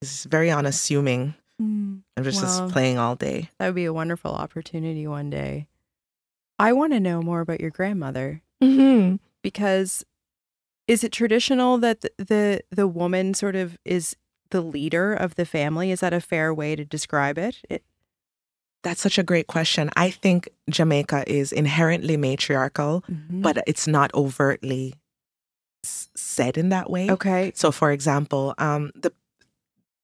[0.00, 2.02] He's very unassuming Mm.
[2.14, 2.48] and just, Wow.
[2.66, 3.48] just playing all day.
[3.58, 5.68] That would be a wonderful opportunity one day.
[6.58, 9.16] I want to know more about your grandmother Mm-hmm.
[9.42, 10.04] because
[10.86, 14.16] is it traditional that the, the the woman sort of is
[14.50, 15.90] the leader of the family?
[15.90, 17.56] Is that a fair way to describe it?
[17.70, 17.82] it
[18.86, 19.90] That's such a great question.
[19.96, 23.42] I think Jamaica is inherently matriarchal, Mhm.
[23.46, 24.94] but it's not overtly
[25.84, 27.10] s- said in that way.
[27.10, 27.52] okay.
[27.54, 29.12] So, for example, um, the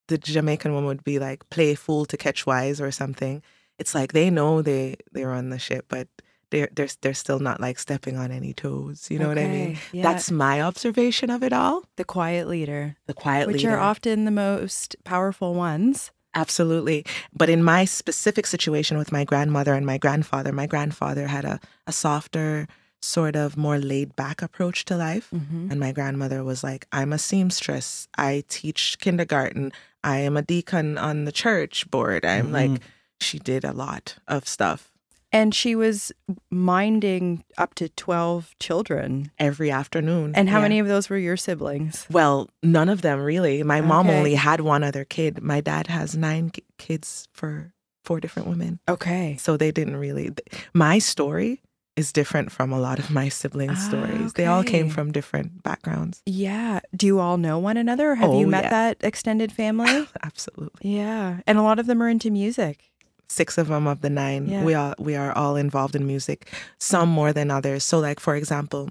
[0.09, 3.41] the Jamaican woman would be like, "Play fool to catch wise" or something.
[3.79, 6.09] It's like they know they they're on the ship, but
[6.51, 9.11] they're they're they're still not like stepping on any toes.
[9.11, 9.79] You know what I mean?
[9.93, 10.03] Yeah.
[10.03, 11.85] That's my observation of it all.
[11.97, 16.11] the quiet leader, The quiet which leader, are often the most powerful ones.
[16.35, 17.05] Absolutely.
[17.33, 21.61] But in my specific situation with my grandmother and my grandfather, my grandfather had a
[21.87, 22.69] a softer,
[23.01, 25.29] sort of more laid back approach to life.
[25.35, 25.69] Mm-hmm.
[25.73, 28.07] And my grandmother was like, I'm a seamstress.
[28.17, 29.73] I teach kindergarten.
[30.05, 32.25] I am a deacon on the church board.
[32.25, 32.53] I'm Mhm.
[32.53, 32.83] like,
[33.21, 34.92] she did a lot of stuff
[35.33, 36.13] And she was
[36.51, 39.31] minding up to 12 children.
[39.39, 40.33] every afternoon.
[40.35, 40.63] And how Yeah.
[40.63, 42.07] many of those were your siblings?
[42.11, 43.63] Well, none of them really.
[43.63, 44.19] My mom Okay.
[44.19, 45.43] only had one other kid.
[45.43, 47.73] My dad has nine kids for
[48.05, 48.79] four different women.
[48.89, 49.37] Okay.
[49.41, 50.31] So they didn't really.
[50.75, 51.61] My story
[51.97, 54.33] is different from a lot of my siblings' ah, stories.
[54.33, 56.23] They all came from different backgrounds.
[56.25, 56.81] Yeah.
[56.97, 58.15] Do you all know one another?
[58.15, 58.71] Have Oh, you met yeah.
[58.71, 60.09] that extended family?
[60.23, 60.91] Absolutely.
[60.91, 61.41] yeah.
[61.47, 62.91] And a lot of them are into music.
[63.33, 64.63] Six of them of the nine, Yeah.
[64.69, 66.39] we are we are all involved in music,
[66.79, 67.83] some more than others.
[67.85, 68.91] So, like for example,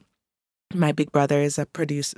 [0.73, 2.17] my big brother is a producer.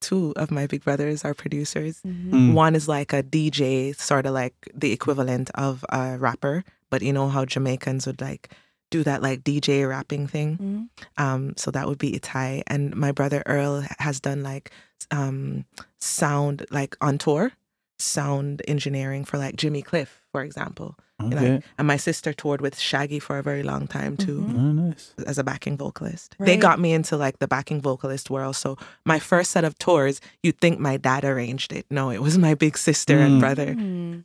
[0.00, 2.00] Two of my big brothers are producers.
[2.06, 2.52] Mm.
[2.52, 7.10] One is like a DJ, sort of like the equivalent of a rapper, but you
[7.12, 8.50] know how Jamaicans would like
[8.90, 10.58] do that like DJ rapping thing.
[10.60, 10.88] Mhm.
[11.24, 12.62] Um, so that would be Itai.
[12.66, 14.70] And my brother Earl has done like
[15.10, 15.64] um
[16.00, 17.52] sound like on tour,
[17.98, 20.96] sound engineering for like Jimmy Cliff, for example.
[21.22, 24.56] You know, and my sister toured with Shaggy for a very long time too Mhm.
[24.58, 25.14] Oh, nice.
[25.30, 26.34] as a backing vocalist.
[26.40, 28.56] They got me into like the backing vocalist world.
[28.56, 31.86] So my first set of tours, you'd think my dad arranged it.
[31.88, 33.26] No, it was my big sister Mm.
[33.26, 33.74] and brother.
[33.76, 34.24] Mm.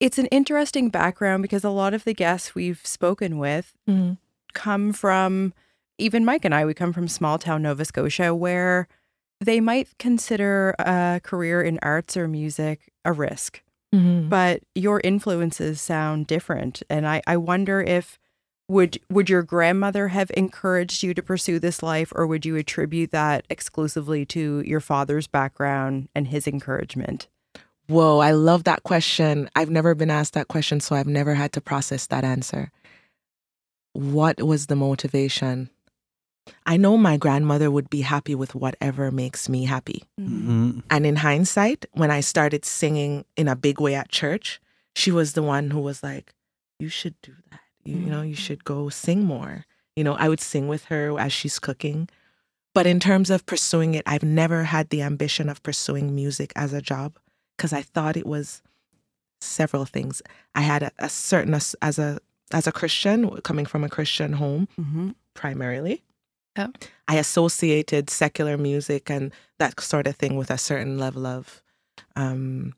[0.00, 4.16] It's an interesting background because a lot of the guests we've spoken with Mhm.
[4.54, 5.52] come from,
[5.98, 8.88] even Mike and I, we come from small town Nova Scotia where
[9.44, 13.60] they might consider a career in arts or music a risk.
[13.94, 14.28] Mhm.
[14.28, 18.18] but your influences sound different and i i wonder if
[18.68, 23.10] would would your grandmother have encouraged you to pursue this life or would you attribute
[23.10, 27.28] that exclusively to your father's background and his encouragement
[27.88, 29.50] Whoa, I love that question.
[29.56, 32.70] I've never been asked that question, so I've never had to process that answer.
[33.92, 35.68] What was the motivation?
[36.66, 40.04] I know my grandmother would be happy with whatever makes me happy.
[40.18, 44.60] hmm And in hindsight, when I started singing in a big way at church,
[44.94, 46.34] she was the one who was like,
[46.78, 47.60] You should do that.
[47.84, 49.64] You, you know, you should go sing more.
[49.96, 52.08] You know, I would sing with her as she's cooking.
[52.74, 56.72] But in terms of pursuing it, I've never had the ambition of pursuing music as
[56.72, 57.18] a job
[57.56, 58.62] because I thought it was
[59.40, 60.22] several things.
[60.54, 62.18] I had a, a certain, as as a,
[62.52, 65.10] as a Christian, coming from a Christian home mm-hmm.
[65.34, 66.02] primarily.
[66.56, 66.68] Yeah.
[67.08, 71.62] I associated secular music and that sort of thing with a certain level of
[72.16, 72.74] um,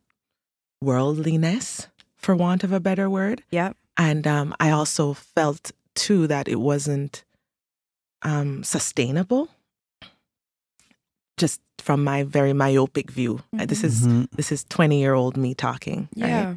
[0.80, 3.42] worldliness, for want of a better word.
[3.50, 3.76] Yep.
[3.96, 7.24] And um, I also felt too that it wasn't
[8.22, 9.48] um, sustainable,
[11.36, 13.42] just from my very myopic view.
[13.58, 14.06] Uh, This is
[14.36, 16.08] this is twenty year old me talking.
[16.16, 16.56] right?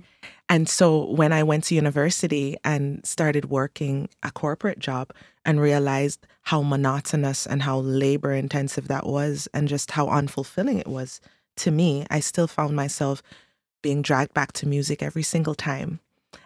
[0.50, 5.12] Yeah And so when I went to university and started working a corporate job
[5.46, 10.88] and realized how monotonous and how labor intensive that was and just how unfulfilling it
[10.88, 11.20] was
[11.58, 13.22] to me, I still found myself
[13.82, 16.00] being dragged back to music every single time.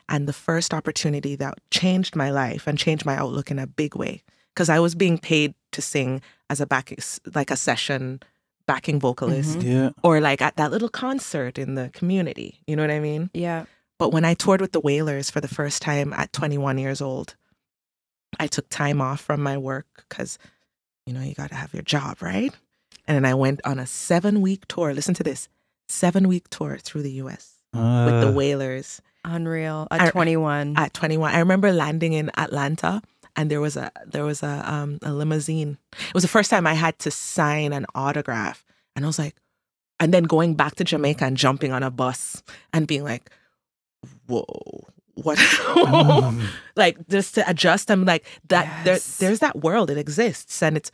[0.08, 3.96] And the first opportunity that changed my life and changed my outlook in a big
[3.96, 6.94] way, because I was being paid to sing as a back,
[7.36, 8.20] like a session
[8.68, 9.64] backing vocalist Mhm.
[9.64, 9.90] Yeah.
[10.04, 12.60] or like at that little concert in the community.
[12.68, 13.30] You know what I mean?
[13.34, 13.66] yeah
[14.02, 17.36] But when I toured with the Wailers for the first time at 21 years old,
[18.40, 20.40] I took time off from my work because,
[21.06, 22.52] you know, you got to have your job, right?
[23.08, 24.92] And then I went on a seven week tour.
[24.96, 25.50] Listen to this
[25.88, 30.96] seven week tour through the US with the Uh, Wailers unreal I- at 21 at
[30.96, 31.36] 21.
[31.36, 33.04] I remember landing in Atlanta
[33.36, 35.78] and there was a there was a um a limousine.
[36.08, 38.66] It was the first time I had to sign an autograph.
[38.96, 39.36] And I was like,
[40.00, 42.42] and then going back to Jamaica and jumping on a bus
[42.74, 43.30] and being like,
[44.28, 44.46] whoa,
[45.16, 45.38] what?
[45.38, 46.44] Mm,
[46.76, 49.18] like just to adjust i'm like that Yes.
[49.18, 50.92] there, there's that world it exists and it's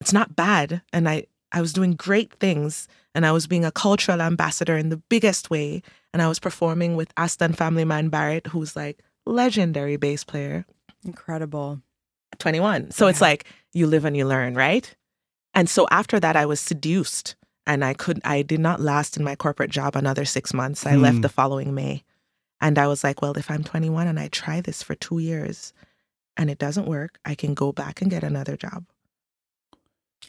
[0.00, 3.70] it's not bad and i i was doing great things and i was being a
[3.72, 8.48] cultural ambassador in the biggest way and i was performing with aston family man barrett
[8.48, 10.64] who's like legendary bass player.
[11.04, 11.80] Incredible.
[12.38, 14.94] 21 so it's like you live and you learn right?
[15.54, 19.24] And so after that i was seduced and i could i did not last in
[19.24, 20.86] my corporate job another six months.
[20.86, 21.20] I left Hmm.
[21.22, 22.02] the following may
[22.60, 25.72] and i was like well if i'm 21 and i try this for two years
[26.36, 28.84] and it doesn't work i can go back and get another job.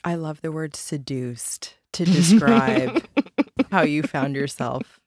[0.04, 3.04] I love the word seduced to describe
[3.72, 5.00] how you found yourself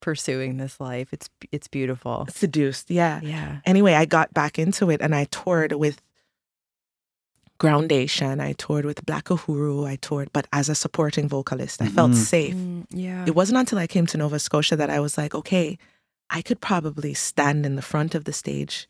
[0.00, 1.08] pursuing this life.
[1.12, 2.26] It's it's beautiful.
[2.30, 3.20] Seduced yeah.
[3.22, 3.58] Yeah.
[3.64, 6.00] Anyway i got back into it and i toured with
[7.58, 8.40] groundation.
[8.40, 12.14] I toured with black uhuru i toured but as a supporting vocalist i felt Mhm.
[12.34, 12.54] safe.
[12.54, 13.24] Mm, yeah.
[13.26, 15.78] It wasn't until I came to Nova Scotia that I was like, okay,
[16.30, 18.88] I could probably stand in the front of the stage.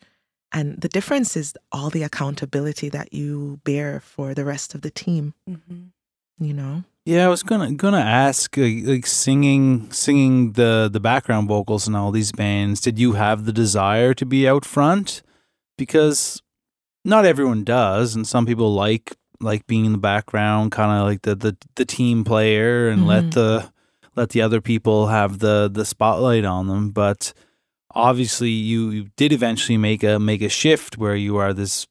[0.51, 4.89] And the difference is all the accountability that you bear for the rest of the
[4.91, 6.43] team, Mm-hmm.
[6.45, 6.83] you know?
[7.05, 11.95] Yeah, I was gonna gonna ask like, like singing singing the the background vocals in
[11.95, 12.81] all these bands.
[12.81, 15.23] Did you have the desire to be out front?
[15.77, 16.41] Because
[17.05, 21.21] not everyone does, and some people like like being in the background, kind of like
[21.23, 23.31] the, the the team player, and let Mhm.
[23.33, 23.71] the
[24.19, 26.89] let the other people have the the spotlight on them.
[26.89, 27.33] But
[27.91, 31.87] obviously you, you did eventually make a make a shift where you are this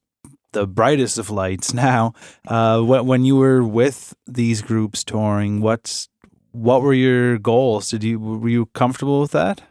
[0.53, 2.13] the brightest of lights now.
[2.47, 6.09] Uh, when you were with these groups touring, what's
[6.53, 7.91] what were your goals?
[7.91, 9.63] Did you were you comfortable with that?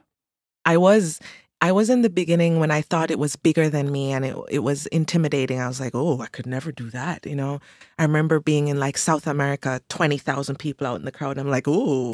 [0.65, 1.20] I was
[1.60, 4.36] I was in the beginning when I thought it was bigger than me and it
[4.50, 5.60] it was intimidating.
[5.60, 7.60] I was like, "Oh, I could never do that," you know.
[7.98, 11.38] I remember being in like South America, 20,000 people out in the crowd.
[11.38, 12.13] I'm like, "Oh,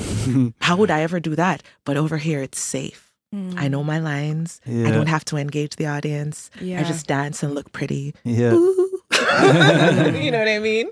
[0.62, 3.14] how would I ever do that?" But over here it's safe.
[3.58, 3.86] I know mm.
[3.86, 4.62] my lines.
[4.64, 4.88] Yeah.
[4.88, 6.52] I don't have to engage the audience.
[6.62, 6.80] Yeah.
[6.80, 8.14] I just dance and look pretty.
[8.24, 8.52] Yeah.
[9.34, 10.90] You know what I mean?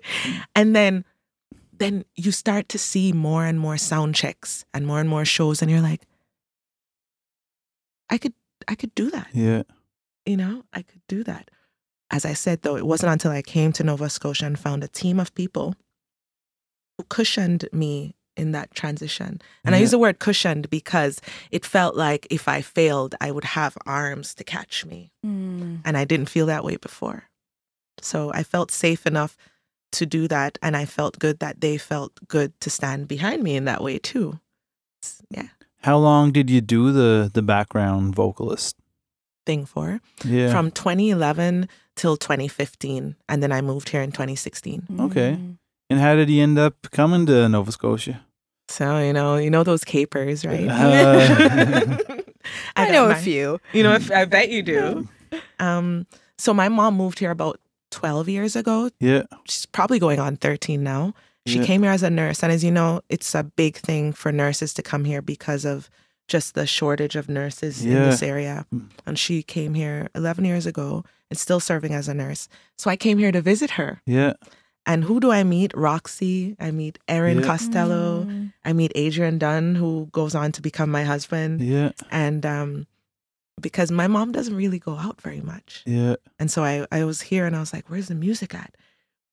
[0.56, 1.06] And then
[1.78, 5.62] then you start to see more and more sound checks and more and more shows
[5.62, 6.02] and you're like
[8.10, 8.34] I could
[8.68, 9.28] I could do that.
[9.34, 9.64] Yeah.
[10.26, 11.50] You know, I could do that.
[12.12, 14.88] As I said though, it wasn't until I came to Nova Scotia and found a
[14.88, 15.76] team of people
[16.98, 19.42] who cushioned me in that transition.
[19.66, 21.20] And I use the word cushioned because
[21.52, 25.82] it felt like if I failed, I would have arms to catch me Mm.
[25.86, 27.30] and I didn't feel that way before.
[28.00, 29.38] So I felt safe enough
[29.94, 33.56] to do that, and I felt good that they felt good to stand behind me
[33.58, 34.40] in that way too.
[35.30, 35.50] Yeah,
[35.82, 38.76] How long did you do the the background vocalist?
[39.44, 40.52] thing for Yeah.
[40.52, 44.84] from 2011 till 2015, and then I moved here in 2016.
[45.00, 45.32] Okay.
[45.34, 45.58] Mm.
[45.90, 48.22] and how did you end up coming to Nova Scotia?
[48.70, 50.70] So you know, you know those capers, right?
[50.70, 51.98] Uh.
[52.76, 53.60] I, got know a few.
[53.74, 55.08] You know, if, I bet you do.
[55.60, 56.06] Um,
[56.38, 57.60] so my mom moved here about
[57.92, 58.90] 12 years ago.
[59.00, 59.24] Yeah.
[59.46, 61.14] She's probably going on 13 now.
[61.48, 61.66] She Yeah.
[61.66, 62.44] came here as a nurse.
[62.44, 65.90] And as you know, it's a big thing for nurses to come here because of
[66.28, 68.66] just the shortage of nurses in this area.
[68.74, 68.90] Mm.
[69.06, 72.48] And she came here 11 years ago and still serving as a nurse.
[72.78, 74.02] So I came here to visit her.
[74.06, 74.34] Yeah.
[74.86, 75.76] And who do I meet?
[75.76, 76.56] Roxy.
[76.60, 77.46] I meet Erin Yeah.
[77.46, 78.24] Costello.
[78.26, 78.54] Mm.
[78.64, 81.62] I meet Adrian Dunn, who goes on to become my husband.
[81.62, 81.92] Yeah.
[82.12, 82.88] And um,
[83.60, 85.84] because my mom doesn't really go out very much.
[85.86, 86.16] Yeah.
[86.40, 88.76] And so I, I was here and I was like, where's the music at?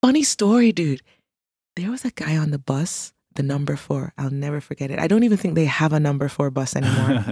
[0.03, 1.03] Funny story, dude.
[1.79, 4.12] There was a guy on the bus, the number four.
[4.19, 4.99] I'll never forget it.
[4.99, 7.25] I don't even think they have a number four bus anymore.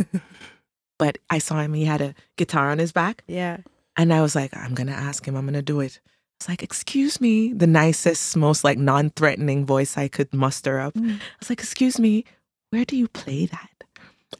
[0.98, 1.74] but I saw him.
[1.74, 3.24] He had a guitar on his back.
[3.26, 3.58] Yeah.
[3.96, 5.34] And I was like, I'm going to ask him.
[5.34, 5.98] I'm going to do it.
[6.04, 7.52] I was like, excuse me.
[7.54, 10.94] The nicest, most like non threatening voice I could muster up.
[10.94, 11.16] Mm.
[11.16, 12.24] I was like, excuse me,
[12.70, 13.70] where do you play that?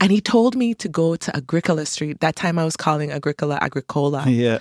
[0.01, 2.21] And he told me to go to Agricola Street.
[2.21, 4.61] That time I was calling Agricola Agricola yeah.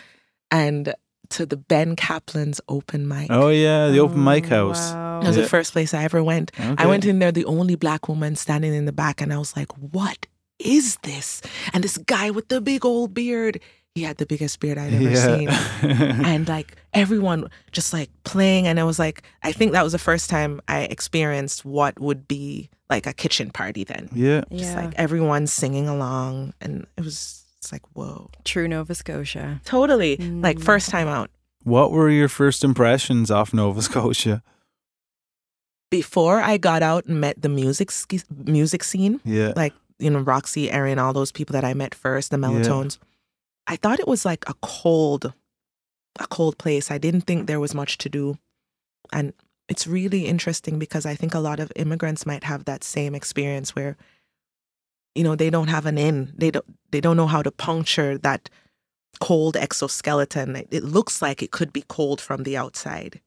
[0.49, 0.95] and
[1.31, 3.27] to the Ben Caplan's open mic.
[3.29, 4.91] Oh yeah, the open mic Oh, house.
[4.91, 5.19] wow.
[5.21, 5.43] That was Yeah.
[5.43, 6.51] the first place I ever went.
[6.59, 9.55] I went in there, the only black woman standing in the back, and I was
[9.55, 10.27] like, what
[10.59, 11.41] is this?
[11.73, 13.59] And this guy with the big old beard,
[13.93, 15.49] he had the biggest beard I'd ever seen.
[16.25, 18.67] And like everyone just like playing.
[18.67, 22.27] And it was like, I think that was the first time I experienced what would
[22.27, 24.09] be like a kitchen party then.
[24.13, 24.41] yeah.
[24.51, 24.85] Just Yeah.
[24.85, 26.53] like everyone singing along.
[26.59, 28.29] And it was, it's like, whoa.
[28.43, 29.59] True Nova Scotia.
[29.65, 30.17] Totally.
[30.17, 30.63] Like Mm.
[30.63, 31.31] first time out.
[31.63, 34.43] What were your first impressions off Nova Scotia?
[35.91, 37.91] Before I got out and met the music
[38.29, 39.53] music scene, Yeah.
[39.55, 42.97] like you know Roxy, Erin, all those people that I met first, the Mellotones.
[43.67, 45.33] I thought it was like a cold,
[46.19, 46.91] a cold place.
[46.91, 48.37] I didn't think there was much to do,
[49.13, 49.33] and
[49.69, 53.75] it's really interesting because I think a lot of immigrants might have that same experience
[53.75, 53.95] where,
[55.15, 56.33] you know, they don't have an in.
[56.37, 56.65] They don't.
[56.91, 58.49] They don't know how to puncture that
[59.19, 60.55] cold exoskeleton.
[60.55, 63.21] It, it looks like it could be cold from the outside.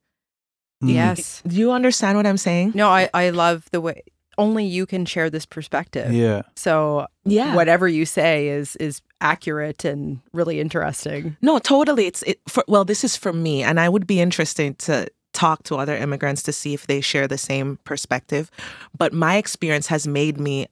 [0.83, 0.94] Mm.
[0.94, 1.42] Yes.
[1.46, 2.72] Do you understand what I'm saying?
[2.74, 4.03] No, I, I love the way
[4.38, 6.12] only you can share this perspective.
[6.12, 6.42] Yeah.
[6.55, 7.55] So Yeah.
[7.57, 11.37] whatever you say is is accurate and really interesting.
[11.42, 12.07] No, totally.
[12.07, 15.62] It's it for well, this is for me, and I would be interested to talk
[15.64, 18.51] to other immigrants to see if they share the same perspective.
[18.96, 20.68] But my experience has made me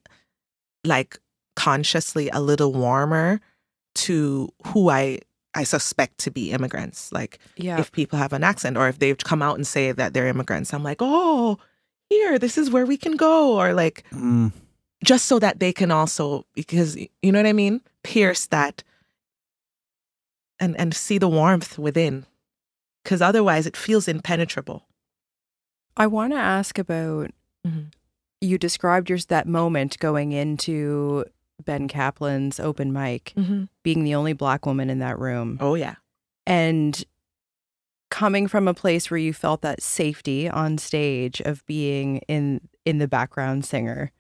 [0.87, 1.19] like
[1.57, 3.41] consciously a little warmer
[3.97, 5.21] to who I
[5.55, 7.11] I suspect to be immigrants.
[7.13, 7.81] Like Yeah.
[7.81, 10.75] if people have an accent or if they've come out and say that they're immigrants,
[10.75, 11.59] I'm like, oh,
[12.11, 14.53] here, this is where we can go, or like Mm.
[15.05, 18.83] just so that they can also because you know what I mean, pierce that
[20.61, 22.27] and and see the warmth within.
[23.03, 24.85] Because otherwise, it feels impenetrable.
[25.97, 27.31] I want to ask about
[27.67, 27.93] Mhm.
[28.41, 31.25] You described yours that moment going into
[31.65, 33.65] Ben Caplan's open mic, mm-hmm.
[33.83, 35.59] being the only black woman in that room.
[35.61, 35.97] Oh yeah,
[36.47, 37.03] and
[38.11, 42.99] coming from a place where you felt that safety on stage of being in in
[42.99, 44.13] the background singer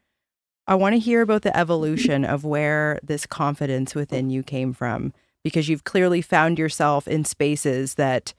[0.67, 5.13] i want to hear about the evolution of where this confidence within you came from
[5.45, 8.35] because you've clearly found yourself in spaces that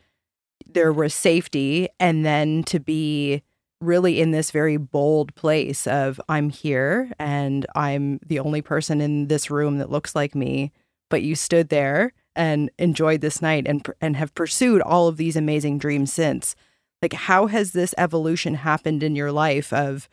[0.66, 3.42] there was safety and then to be
[3.80, 9.28] really in this very bold place of i'm here and i'm the only person in
[9.28, 10.72] this room that looks like me
[11.10, 15.36] but you stood there and enjoyed this night and and have pursued all of these
[15.36, 16.56] amazing dreams since.
[17.02, 20.08] Like how has this evolution happened in your life of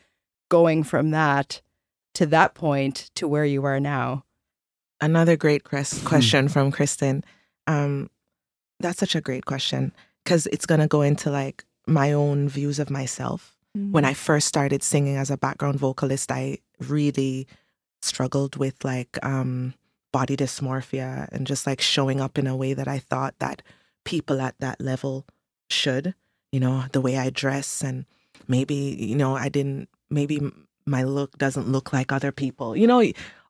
[0.49, 1.61] going from that
[2.15, 4.25] to that point to where you are now?
[5.01, 7.25] Another great quest- question from Kristen.
[7.67, 8.11] Um,
[8.81, 9.93] that's such a great question
[10.25, 13.54] because it's going to go into like my own views of myself.
[13.75, 14.05] When mm-hmm.
[14.07, 17.49] I first started singing as a background vocalist, I really
[18.03, 19.75] struggled with like um,
[20.12, 23.62] body dysmorphia and just like showing up in a way that I thought that
[24.05, 25.27] people at that level
[25.68, 26.14] should,
[26.53, 28.07] you know, the way I dress and
[28.47, 30.41] maybe, you know, I didn't, maybe
[30.87, 33.03] my look doesn't look like other people, you know,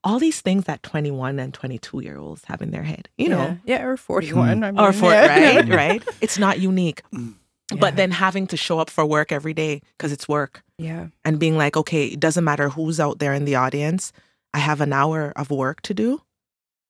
[0.04, 3.58] all these things that 21 and 22 year olds have in their head, you know,
[3.66, 4.64] yeah, yeah or 41 mm-hmm.
[4.64, 5.56] I mean, or for yeah.
[5.56, 6.04] right, right.
[6.22, 7.02] It's not unique.
[7.12, 7.34] Mm.
[7.72, 7.78] Yeah.
[7.80, 11.38] But then having to show up for work every day because it's work yeah and
[11.38, 14.12] being like, okay, it doesn't matter who's out there in the audience.
[14.52, 16.20] I have an hour of work to do,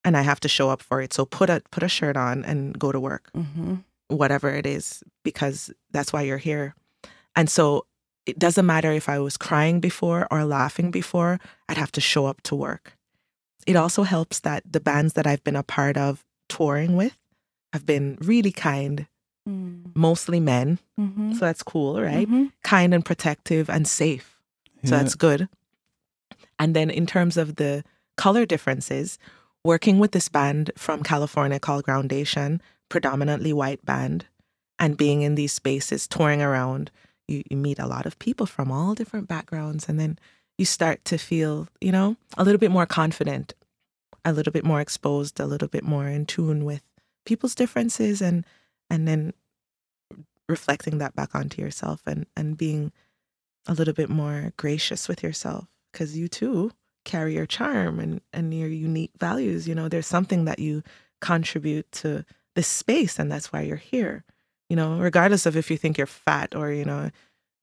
[0.04, 1.12] and I have to show up for it.
[1.12, 3.76] So put a put a shirt on and go to work, hmm
[4.08, 6.74] whatever it is, because that's why you're here.
[7.34, 7.86] And so
[8.26, 11.40] it doesn't matter if I was crying before or laughing before.
[11.68, 12.96] I'd have to show up to work.
[13.66, 17.16] It also helps that the bands that I've been a part of touring with
[17.72, 19.06] have been really kind,
[19.46, 20.78] mostly men.
[20.98, 21.34] Mm-hmm.
[21.34, 22.28] So that's cool, right?
[22.28, 22.52] Mhm.
[22.62, 24.40] Kind and protective and safe.
[24.84, 25.02] So Yeah.
[25.02, 25.48] that's good.
[26.58, 27.84] And then in terms of the
[28.16, 29.18] color differences,
[29.64, 34.26] working with this band from California called Groundation, predominantly white band,
[34.78, 36.90] and being in these spaces, touring around,
[37.28, 39.88] you, you meet a lot of people from all different backgrounds.
[39.88, 40.18] And then
[40.58, 43.54] you start to feel, you know, a little bit more confident,
[44.24, 46.82] a little bit more exposed, a little bit more in tune with
[47.26, 48.44] people's differences and
[48.94, 49.32] and then
[50.48, 52.92] reflecting that back onto yourself and and being
[53.66, 56.70] a little bit more gracious with yourself because you too
[57.04, 60.82] carry your charm and and your unique values you know there's something that you
[61.20, 62.24] contribute to
[62.54, 64.22] this space and that's why you're here
[64.68, 67.10] you know regardless of if you think you're fat or you know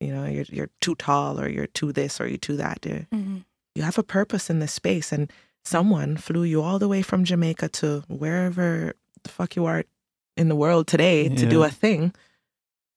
[0.00, 3.06] you know you're you're too tall or you're too this or you're too that you
[3.12, 3.44] Mhm.
[3.76, 5.30] you have a purpose in this space and
[5.64, 9.84] someone flew you all the way from Jamaica to wherever the fuck you are
[10.36, 12.12] in the world today to do a thing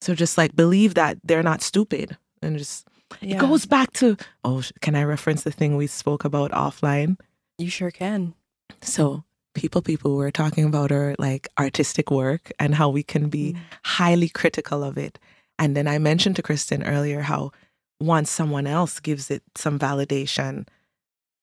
[0.02, 2.88] so just like believe that they're not stupid and just
[3.22, 3.36] Yeah.
[3.38, 7.18] it goes back to oh can i reference the thing we spoke about offline
[7.58, 8.34] You sure can.
[8.82, 9.24] so
[9.54, 13.60] people people were talking about our like artistic work and how we can be Mm.
[13.84, 15.20] highly critical of it
[15.60, 17.52] and then i mentioned to kristen earlier how
[18.00, 20.68] once someone else gives it some validation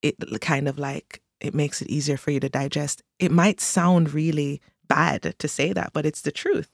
[0.03, 4.13] it kind of like it makes it easier for you to digest it might sound
[4.13, 4.61] really
[4.95, 6.71] bad to say that but it's the truth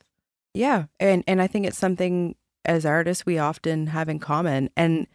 [0.53, 5.07] Yeah, and and I think it's something as artists we often have in common, and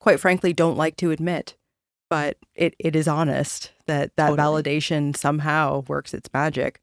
[0.00, 1.56] quite frankly, don't like to admit.
[2.10, 4.62] But it it is honest that that Totally.
[4.62, 6.80] validation somehow works its magic.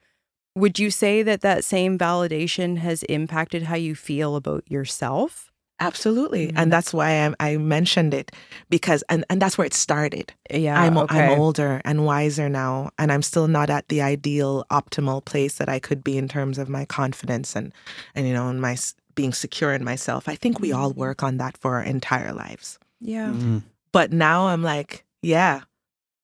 [0.56, 5.51] Would you say that that same validation has impacted how you feel about yourself?
[5.82, 6.54] Absolutely Mhm.
[6.56, 8.32] and that's why I, I mentioned it
[8.70, 11.26] because and, and that's where it started Yeah, I'm okay.
[11.28, 15.70] I'm older and wiser now, and I'm still not at the ideal, optimal place that
[15.70, 17.74] I could be in terms of my confidence and,
[18.16, 18.76] and you know, and my
[19.16, 20.30] being secure in myself.
[20.30, 20.98] I think we all Mhm.
[20.98, 22.80] work on that for our entire lives.
[23.02, 23.62] Yeah, Mm.
[23.92, 25.62] But now I'm like, yeah,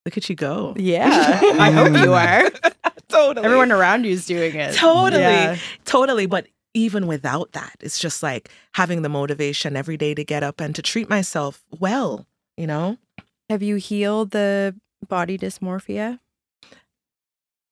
[0.06, 0.74] look at you go.
[0.76, 1.08] yeah.
[1.66, 2.48] I hope you are.
[3.08, 3.44] totally.
[3.44, 4.74] Everyone around you is doing it.
[4.74, 5.22] Totally.
[5.22, 5.56] Yeah.
[5.84, 6.26] Totally.
[6.26, 6.46] But
[6.78, 10.74] even without that, it's just like having the motivation every day to get up and
[10.76, 12.26] to treat myself well.
[12.56, 12.96] You know,
[13.50, 14.74] Have you healed the
[15.08, 16.18] body dysmorphia?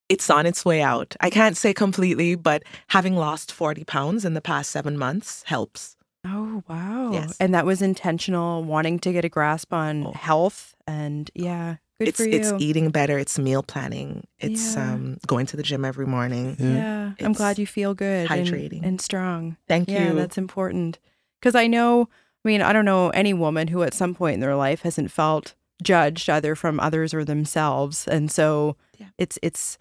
[0.08, 1.16] it's on its way out.
[1.20, 5.96] I can't say completely, but having lost 40 pounds in the past seven months helps.
[6.24, 7.10] Oh, wow.
[7.12, 7.36] Yes.
[7.40, 10.12] And that was intentional, wanting to get a grasp on Oh.
[10.12, 10.76] health.
[10.86, 12.38] And yeah, good it's for you.
[12.38, 14.92] it's eating better, it's meal planning, it's Yeah.
[14.94, 16.56] um going to the gym every morning.
[16.58, 17.12] Yeah.
[17.18, 17.26] yeah.
[17.26, 18.82] I'm glad you feel good and- hydrating.
[18.84, 19.56] and, strong.
[19.68, 20.14] Thank yeah, you.
[20.14, 20.98] that's important.
[21.40, 22.08] Because I know,
[22.44, 25.10] I mean, I don't know any woman who at some point in their life hasn't
[25.10, 28.06] felt judged either from others or themselves.
[28.08, 29.06] And so Yeah.
[29.18, 29.76] it's, it's,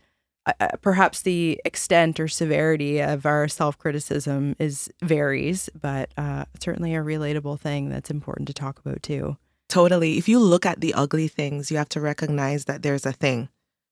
[0.45, 6.93] uh, uh, perhaps the extent or severity of our self-criticism is varies but uh, certainly
[6.93, 9.37] a relatable thing that's important to talk about too
[9.75, 10.11] Totally.
[10.17, 13.49] If you look at the ugly things, you have to recognize that there's a thing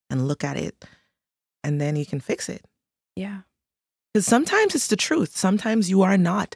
[0.10, 0.76] and look at it
[1.64, 2.64] and then you can fix it.
[3.16, 3.40] yeah
[4.14, 5.32] Because sometimes it's the truth.
[5.36, 6.56] Sometimes you are not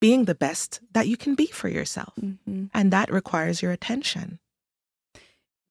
[0.00, 2.12] being the best that you can be for yourself.
[2.20, 4.26] hmm And that requires your attention.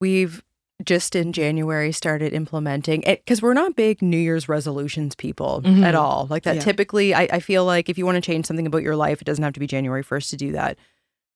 [0.01, 0.43] we've
[0.83, 5.83] just in January started implementing it because we're not big New Year's resolutions people Mhm.
[5.89, 6.27] at all.
[6.29, 6.61] Like that Yeah.
[6.69, 9.25] typically, I, I feel like if you want to change something about your life, it
[9.25, 10.77] doesn't have to be January 1st to do that.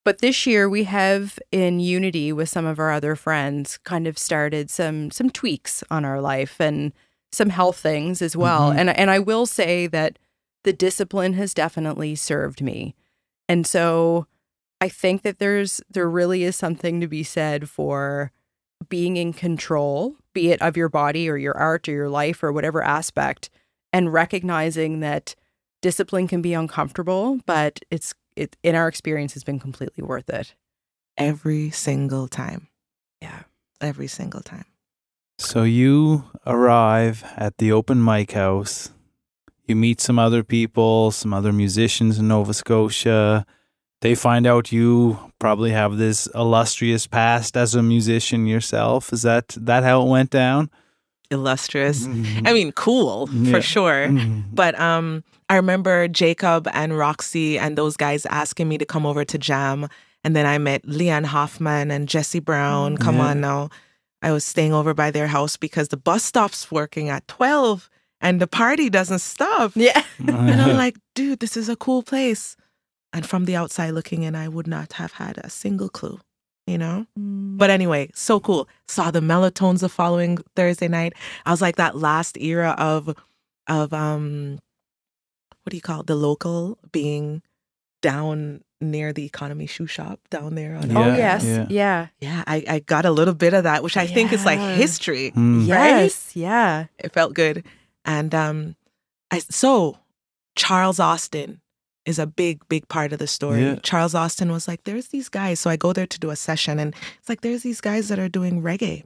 [0.04, 4.18] But this year we have in unity with some of our other friends kind of
[4.18, 6.92] started some some tweaks on our life and
[7.32, 8.70] some health things as well.
[8.70, 8.76] Mhm.
[8.78, 10.18] And and I will say that
[10.64, 12.94] the discipline has definitely served me.
[13.48, 14.26] And so
[14.80, 18.32] I think that there's there really is something to be said for
[18.88, 22.52] being in control, be it of your body or your art or your life or
[22.52, 23.50] whatever aspect,
[23.92, 25.34] and recognizing that
[25.82, 30.54] discipline can be uncomfortable, but it's it in our experience has been completely worth it.
[31.16, 32.68] Every single time.
[33.20, 33.42] Yeah.
[33.80, 34.64] Every single time.
[35.38, 38.90] So you arrive at the open mic house.
[39.66, 43.46] You meet some other people, some other musicians in Nova Scotia.
[44.00, 49.12] They find out you probably have this illustrious past as a musician yourself.
[49.12, 50.70] Is that that how it went down?
[51.30, 52.06] Illustrious.
[52.44, 53.52] I mean, cool Yeah.
[53.52, 54.08] for sure.
[54.08, 54.44] Mhm.
[54.52, 59.24] But um, I remember Jacob and Roxy and those guys asking me to come over
[59.24, 59.88] to jam.
[60.24, 62.96] And then I met Leanne Hoffman and Jesse Brown.
[62.98, 63.26] Come Yeah.
[63.28, 63.68] on now.
[64.22, 67.88] I was staying over by their house because the bus stop's working at 12
[68.20, 69.72] and the party doesn't stop.
[69.74, 70.02] Yeah.
[70.18, 72.54] And I'm like, dude, this is a cool place.
[73.12, 76.20] And from the outside looking in, I would not have had a single clue,
[76.66, 77.06] you know?
[77.16, 78.68] But anyway, so cool.
[78.88, 81.14] Saw the Mellotones the following Thursday night.
[81.44, 83.14] I was like that last era of
[83.66, 84.58] of um
[85.62, 86.06] what do you call it?
[86.06, 87.42] The local being
[88.02, 91.44] down near the economy shoe shop down there on oh yes.
[91.44, 91.66] yeah.
[91.68, 92.06] Yeah.
[92.18, 95.32] yeah, I, I got a little bit of that, which I think is like history.
[95.32, 95.66] Mm.
[95.66, 96.34] Yes.
[96.34, 96.86] Yeah.
[96.98, 97.64] It felt good.
[98.04, 98.76] And um
[99.30, 99.98] I so
[100.56, 101.60] Charles Austin
[102.10, 103.62] is a big, big part of the story.
[103.62, 103.76] Yeah.
[103.82, 105.60] Charles Austin was like, there's these guys.
[105.60, 108.18] So I go there to do a session and it's like there's these guys that
[108.18, 109.04] are doing reggae.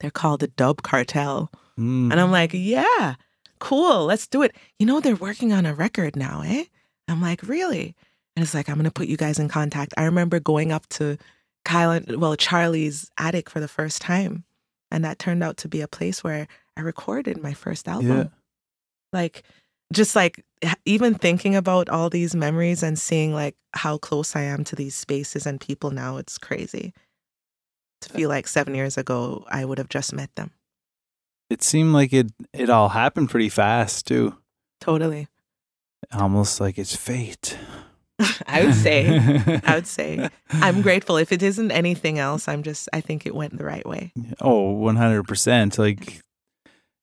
[0.00, 1.50] They're called the Dub Cartel.
[1.78, 2.12] Mm.
[2.12, 3.14] And I'm like, yeah,
[3.60, 4.54] cool, let's do it.
[4.78, 6.64] You know, they're working on a record now, eh?
[7.08, 7.96] I'm like, really?
[8.36, 9.94] And it's like, I'm gonna put you guys in contact.
[9.96, 11.16] I remember going up to
[11.64, 14.44] Kyle well, Charlie's attic for the first time.
[14.90, 18.16] And that turned out to be a place where I recorded my first album.
[18.16, 18.26] Yeah.
[19.12, 19.42] Like
[19.92, 20.44] just like
[20.84, 24.94] even thinking about all these memories and seeing like how close I am to these
[24.94, 26.92] spaces and people now, it's crazy.
[28.02, 30.52] To feel like seven years ago, I would have just met them.
[31.50, 34.36] It seemed like it it all happened pretty fast too.
[34.80, 35.28] Totally.
[36.12, 37.56] Almost like it's fate.
[38.46, 39.60] I would say.
[39.64, 40.28] I would say.
[40.50, 41.16] I'm grateful.
[41.16, 44.12] If it isn't anything else, I'm just I think it went the right way.
[44.40, 45.78] Oh, 100%.
[45.78, 46.22] Like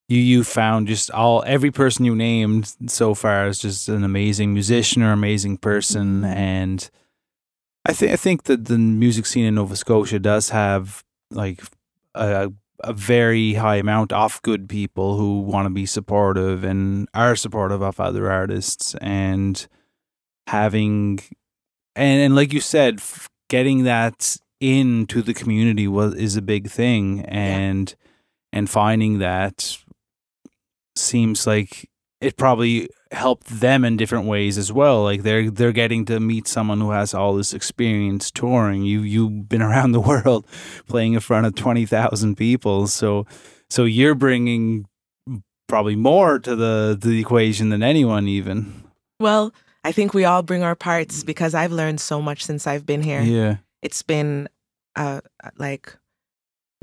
[0.08, 4.52] you you found just all every person you named so far is just an amazing
[4.52, 6.22] musician or amazing person.
[6.22, 6.32] Mm-hmm.
[6.32, 6.90] And
[7.84, 11.62] I think I think that the music scene in Nova Scotia does have like
[12.14, 17.34] a a very high amount of good people who want to be supportive and are
[17.34, 18.94] supportive of other artists.
[19.00, 19.66] And
[20.46, 21.20] having
[21.94, 26.68] and, and like you said f- getting that into the community was is a big
[26.68, 27.22] thing.
[27.22, 27.94] And
[28.52, 29.78] and finding that
[30.98, 31.88] seems like
[32.20, 35.04] it probably helped them in different ways as well.
[35.04, 38.82] Like they're they're getting to meet someone who has all this experience touring.
[38.82, 40.46] You you've been around the world
[40.88, 42.86] playing in front of 20,000 people.
[42.86, 43.26] So
[43.70, 44.86] so you're bringing
[45.68, 48.84] probably more to the the equation than anyone even.
[49.20, 49.52] Well,
[49.84, 53.02] I think we all bring our parts because I've learned so much since I've been
[53.02, 53.22] here.
[53.22, 53.56] yeah.
[53.82, 54.48] It's been
[54.96, 55.20] uh
[55.58, 55.96] like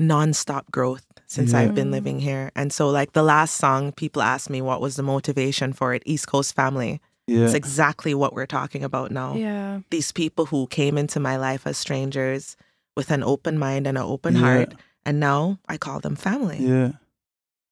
[0.08, 1.60] nonstop growth since Yeah.
[1.60, 2.50] I've been living here.
[2.54, 6.02] And so like the last song people asked me what was the motivation for it,
[6.06, 7.00] East Coast Family.
[7.26, 9.34] yeah It's exactly what we're talking about now.
[9.34, 9.80] Yeah.
[9.90, 12.56] These people who came into my life as strangers
[12.96, 14.40] with an open mind and an open Yeah.
[14.40, 14.74] heart
[15.06, 16.58] and now I call them family.
[16.60, 16.92] yeah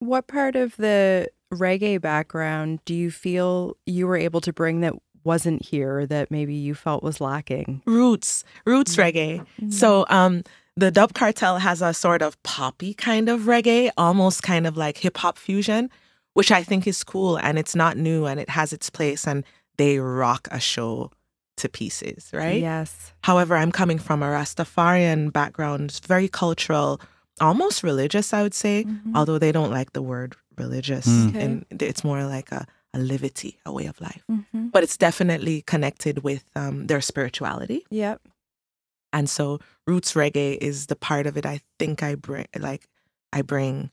[0.00, 4.94] What part of the reggae background do you feel you were able to bring that
[5.24, 7.82] wasn't here that maybe you felt was lacking?
[7.86, 9.02] Roots, roots Mm.
[9.04, 9.72] reggae.
[9.72, 10.42] So um
[10.76, 14.98] the Dub Cartel has a sort of poppy kind of reggae, almost kind of like
[14.98, 15.90] hip hop fusion,
[16.34, 19.44] which I think is cool and it's not new and it has its place and
[19.76, 21.10] they rock a show
[21.58, 22.60] to pieces, right?
[22.60, 23.12] Yes.
[23.22, 27.00] However, I'm coming from a Rastafarian background, very cultural,
[27.40, 29.14] almost religious, I would say, Mhm.
[29.14, 31.06] although they don't like the word religious.
[31.06, 31.28] Mm.
[31.28, 31.40] Okay.
[31.42, 34.22] And it's more like a, a livity, a way of life.
[34.30, 34.70] Mhm.
[34.72, 37.84] But it's definitely connected with um, their spirituality.
[37.90, 38.20] Yep.
[39.12, 42.88] And so roots reggae is the part of it I think I bring like
[43.32, 43.90] I bring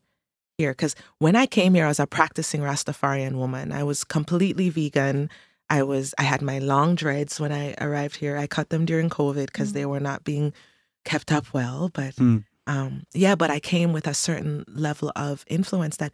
[0.57, 3.72] here cuz when I came here I was a practicing Rastafarian woman.
[3.72, 5.30] I was completely vegan.
[5.70, 8.38] I was I had my long dreads when I arrived here.
[8.38, 10.53] I cut them during COVID because they were not being
[11.05, 12.45] kept up well, but Mm.
[12.67, 16.11] um yeah, but I came with a certain level of influence that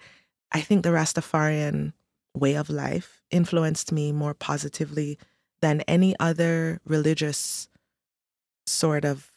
[0.52, 1.94] I think the Rastafarian
[2.34, 5.18] way of life influenced me more positively
[5.62, 7.68] than any other religious
[8.66, 9.32] sort of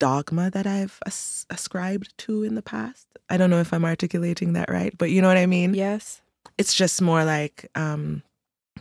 [0.00, 3.06] dogma that I've as- ascribed to in the past.
[3.30, 5.74] I don't know if I'm articulating that right, but you know what I mean?
[5.74, 6.20] Yes.
[6.58, 8.22] It's just more like um,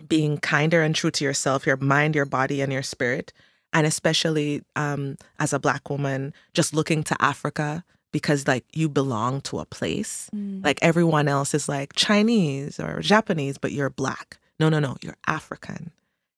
[0.07, 3.33] being kinder and true to yourself, your mind, your body, and your spirit.
[3.71, 9.41] And especially um, as a Black woman, just looking to Africa because, like, you belong
[9.41, 10.29] to a place.
[10.63, 14.37] Like, everyone else is like Chinese or Japanese, but you're Black.
[14.59, 15.91] No, no, no, you're African.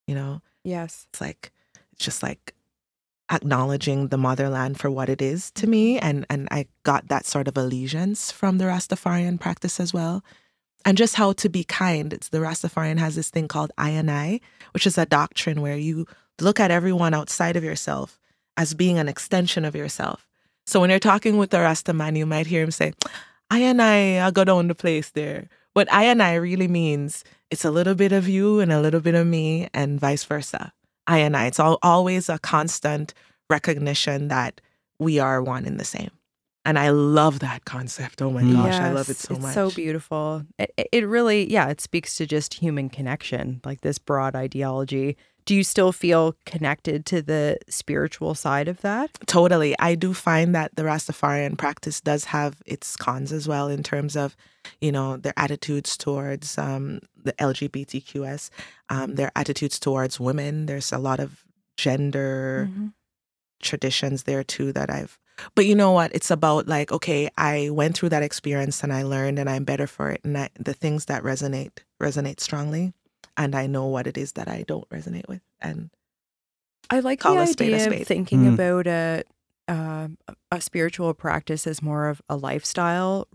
[0.08, 1.08] You know, yes.
[1.10, 1.52] it's like,
[1.92, 2.55] it's just like
[3.32, 6.06] acknowledging the motherland for what it is to me mm-hmm.
[6.06, 10.24] and and I got that sort of allegiance from the Rastafarian practice as well.
[10.88, 14.12] And just how to be kind it's the Rastafarian has this thing called I and
[14.12, 14.42] I
[14.74, 16.06] which is a doctrine where you
[16.40, 18.20] look at everyone outside of yourself
[18.58, 20.28] as being an extension of yourself.
[20.68, 22.94] So when you're talking with the Rasta man you might hear him say
[23.50, 25.50] I and I I go down the place there.
[25.74, 29.02] But I and I really means it's a little bit of you and a little
[29.02, 30.72] bit of me and vice versa
[31.08, 31.46] I and I.
[31.48, 33.14] It's all, always a constant
[33.50, 34.60] recognition that
[35.00, 36.10] we are one and the same.
[36.68, 38.22] And I love that concept.
[38.24, 38.54] Oh my Mm.
[38.54, 39.54] gosh, I love it Yes, so it's much.
[39.54, 40.44] so beautiful.
[40.58, 45.16] It, it- it really, yeah, it speaks to just human connection, like this broad ideology.
[45.46, 49.12] Do you still feel connected to the spiritual side of that?
[49.28, 49.76] Totally.
[49.78, 54.16] I do find that the Rastafarian practice does have its cons as well in terms
[54.16, 54.36] of,
[54.82, 58.50] you know, their attitudes towards um, the LGBTQS,
[58.90, 60.66] um, their attitudes towards women.
[60.66, 61.44] There's a lot of
[61.78, 62.88] gender Mm-hmm.
[63.62, 65.18] traditions there too that I've
[65.56, 69.04] but you know what it's about like okay I went through that experience and I
[69.04, 72.94] learned and I'm better for it and I, the things that resonate resonate strongly
[73.38, 75.90] and I know what it is that I don't resonate with and
[76.90, 78.02] I like Call the a spade a idea spade.
[78.02, 78.54] of thinking Mm.
[78.54, 79.24] about a
[79.68, 80.08] uh,
[80.52, 83.28] a spiritual practice as more of a lifestyle,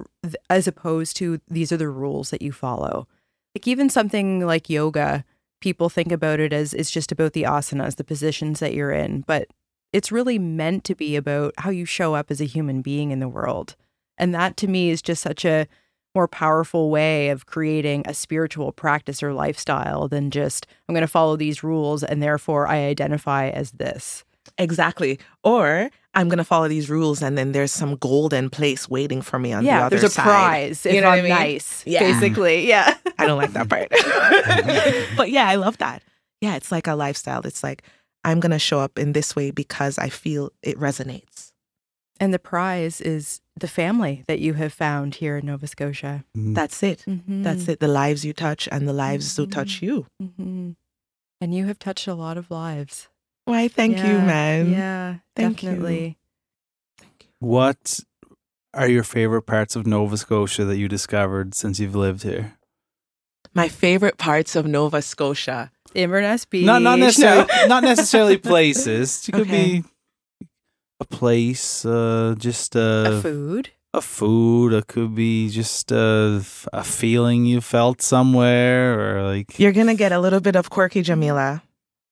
[0.48, 3.08] as opposed to these are the rules that you follow.
[3.56, 5.24] Like even something like yoga,
[5.60, 9.22] people think about it as it's just about the asanas, the positions that you're in,
[9.26, 9.48] but
[9.92, 13.18] it's really meant to be about how you show up as a human being in
[13.18, 13.74] the world.
[14.16, 15.66] And that to me is just such a
[16.14, 21.08] more powerful way of creating a spiritual practice or lifestyle than just I'm going to
[21.08, 24.24] follow these rules and therefore I identify as this.
[24.58, 29.38] exactly or I'm gonna follow these rules and then there's some golden place waiting for
[29.38, 29.82] me on the other side.
[29.84, 30.22] yeah, there's a side.
[30.24, 31.38] prize if You know what I'm I mean?
[31.38, 31.84] nice.
[31.86, 32.00] Yeah.
[32.00, 32.96] Basically, yeah.
[33.18, 33.88] I don't like that part.
[35.16, 36.02] but yeah, I love that.
[36.40, 37.42] Yeah, it's like a lifestyle.
[37.44, 37.82] It's like
[38.24, 41.29] I'm going to show up in this way because I feel it resonates.
[42.20, 46.22] And the prize is the family that you have found here in Nova Scotia.
[46.34, 47.02] That's it.
[47.08, 47.42] Mm-hmm.
[47.42, 47.80] That's it.
[47.80, 50.06] The lives you touch and the lives who touch you.
[50.20, 50.72] hmm
[51.40, 53.08] And you have touched a lot of lives.
[53.46, 54.70] Why, thank you, man.
[54.70, 55.70] Yeah, Thank you.
[55.70, 56.18] definitely.
[57.38, 58.00] What
[58.74, 62.56] are your favorite parts of Nova Scotia that you discovered since you've lived here?
[63.54, 65.72] My favorite parts of Nova Scotia.
[65.94, 66.66] Inverness Beach.
[66.66, 67.66] Not not necessarily No.
[67.66, 69.28] not necessarily places.
[69.28, 69.80] It could Okay.
[69.80, 69.84] be
[71.00, 73.70] a place, uh, just a a, food.
[73.94, 74.72] a food.
[74.72, 79.94] It could be just a, a feeling you felt somewhere, or like You're going to
[79.94, 81.62] get a little bit of quirky Jah'Mila.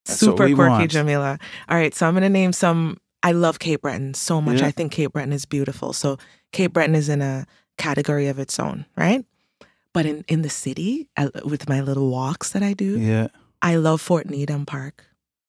[0.07, 0.91] That's what Super we quirky want.
[0.91, 1.41] Jah'Mila.
[1.68, 2.97] All right, so I'm going to name some.
[3.22, 4.61] I love Cape Breton so much.
[4.61, 4.68] Yeah.
[4.68, 5.93] I think Cape Breton is beautiful.
[5.93, 6.18] So
[6.53, 9.24] Cape Breton is in a category of its own, right?
[9.93, 13.28] But in, in the city, I, with my little walks that I do, yeah.
[13.61, 15.05] I love Fort Needham Park.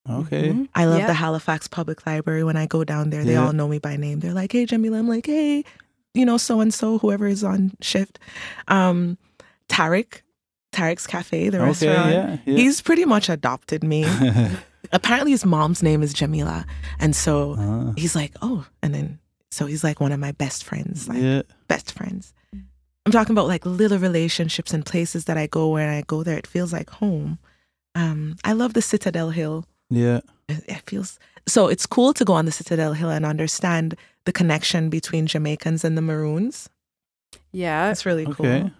[0.09, 0.49] Okay.
[0.49, 0.67] Mhm.
[0.75, 1.07] I love Yeah.
[1.07, 2.43] the Halifax Public Library.
[2.43, 3.45] When I go down there, they Yeah.
[3.45, 4.19] all know me by name.
[4.19, 5.63] They're like, "Hey, Jah'Mila." I'm like, "Hey,
[6.13, 8.19] you know, so and so, whoever is on shift."
[8.67, 9.17] Um,
[9.69, 10.21] Tarek,
[10.73, 11.65] Tarek's Cafe, the Okay.
[11.65, 12.11] restaurant.
[12.11, 12.37] Yeah.
[12.45, 12.55] yeah.
[12.57, 14.05] He's pretty much adopted me.
[14.91, 16.65] Apparently, his mom's name is Jamila,
[16.99, 19.19] and so Ah, he's like, "Oh," and then
[19.51, 21.41] so he's like one of my best friends, like yeah.
[21.67, 22.33] best friends.
[23.05, 26.37] I'm talking about like little relationships and places that I go where I go there,
[26.37, 27.39] it feels like home.
[27.95, 30.19] Um, I love the Citadel Hill Yeah.
[30.47, 34.31] it it feels so it's cool to go on the Citadel Hill and understand the
[34.31, 36.69] connection between Jamaicans and the Maroons.
[37.51, 37.87] Yeah.
[37.87, 38.45] That's really cool.
[38.45, 38.71] Okay.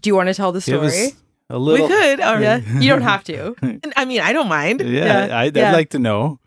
[0.00, 1.12] Do you want to tell the Give us story?
[1.50, 1.88] a We little.
[1.88, 2.60] could, or Yeah.
[2.80, 3.54] You don't have to.
[3.96, 4.80] I mean, I don't mind.
[4.80, 5.68] Yeah, Yeah, I'd, yeah.
[5.70, 6.38] I'd like to know.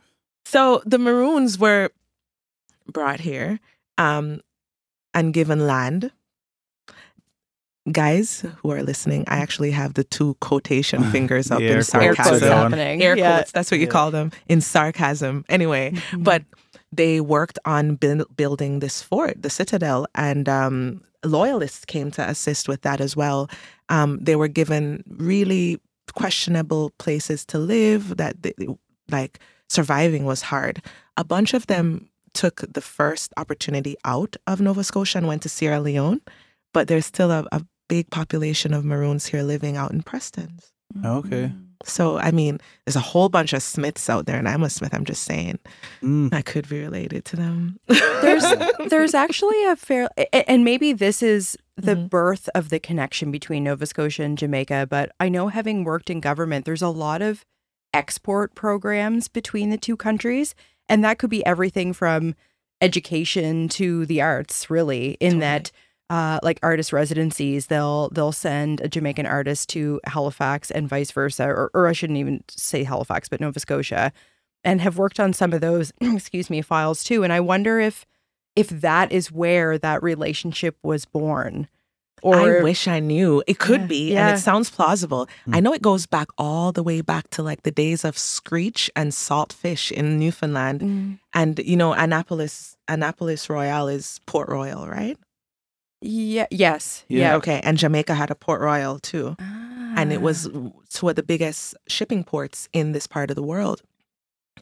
[0.45, 1.91] So the Maroons were
[2.91, 3.59] brought here
[3.99, 4.41] um,
[5.13, 6.11] and given land.
[7.91, 11.95] Guys who are listening, I actually have the two quotation fingers up The in quotes
[11.95, 12.73] Air quotes sarcasm.
[12.75, 13.35] Air Yeah.
[13.37, 13.91] quotes, that's what you Yeah.
[13.91, 15.45] call them in sarcasm.
[15.49, 16.23] Anyway, Mhm.
[16.23, 16.43] but
[16.93, 22.67] they worked on buil- building this fort, the citadel, and um, loyalists came to assist
[22.67, 23.49] with that as well.
[23.89, 25.79] Um, they were given really
[26.13, 28.17] questionable places to live.
[28.17, 28.53] That they,
[29.09, 30.83] like surviving was hard.
[31.17, 35.49] A bunch of them took the first opportunity out of Nova Scotia and went to
[35.49, 36.21] Sierra Leone,
[36.73, 40.71] but there's still a, a big population of Maroons here living out in Prestons.
[41.05, 41.51] Okay.
[41.83, 44.93] So, I mean, there's a whole bunch of Smiths out there, and I'm a Smith.
[44.93, 45.57] I'm just saying
[46.03, 46.33] Mm.
[46.33, 47.77] I could be related to them.
[47.87, 48.43] there's
[48.89, 52.09] there's actually a fair and maybe this is the Mhm.
[52.09, 56.19] birth of the connection between Nova Scotia and Jamaica but I know having worked in
[56.19, 57.43] government there's a lot of
[57.93, 60.53] export programs between the two countries
[60.89, 62.35] and that could be everything from
[62.81, 65.39] education to the arts really in Totally.
[65.41, 65.71] that
[66.11, 71.45] uh, like artist residencies they'll they'll send a Jamaican artist to Halifax and vice versa
[71.45, 74.11] or, or I shouldn't even say Halifax but Nova Scotia
[74.63, 78.05] and have worked on some of those excuse me files too and I wonder if
[78.55, 81.67] if that is where that relationship was born
[82.23, 83.41] or I wish I knew.
[83.47, 85.27] It could Yeah, be, and it sounds plausible.
[85.47, 85.55] Mm.
[85.55, 88.91] I know it goes back all the way back to like the days of screech
[88.95, 95.17] and saltfish in Newfoundland, Mm, and you know, Annapolis, Annapolis Royal is Port Royal, right?
[96.01, 97.19] Yeah yes Yeah.
[97.19, 100.21] yeah, Okay, and Jamaica had a Port Royal too, and it Ah.
[100.21, 100.49] was
[100.89, 103.81] two of the biggest shipping ports in this part of the world.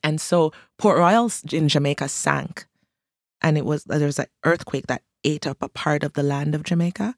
[0.03, 2.65] And so Port Royal in Jamaica sank,
[3.41, 6.55] and it was there was an earthquake that ate up a part of the land
[6.55, 7.15] of Jamaica,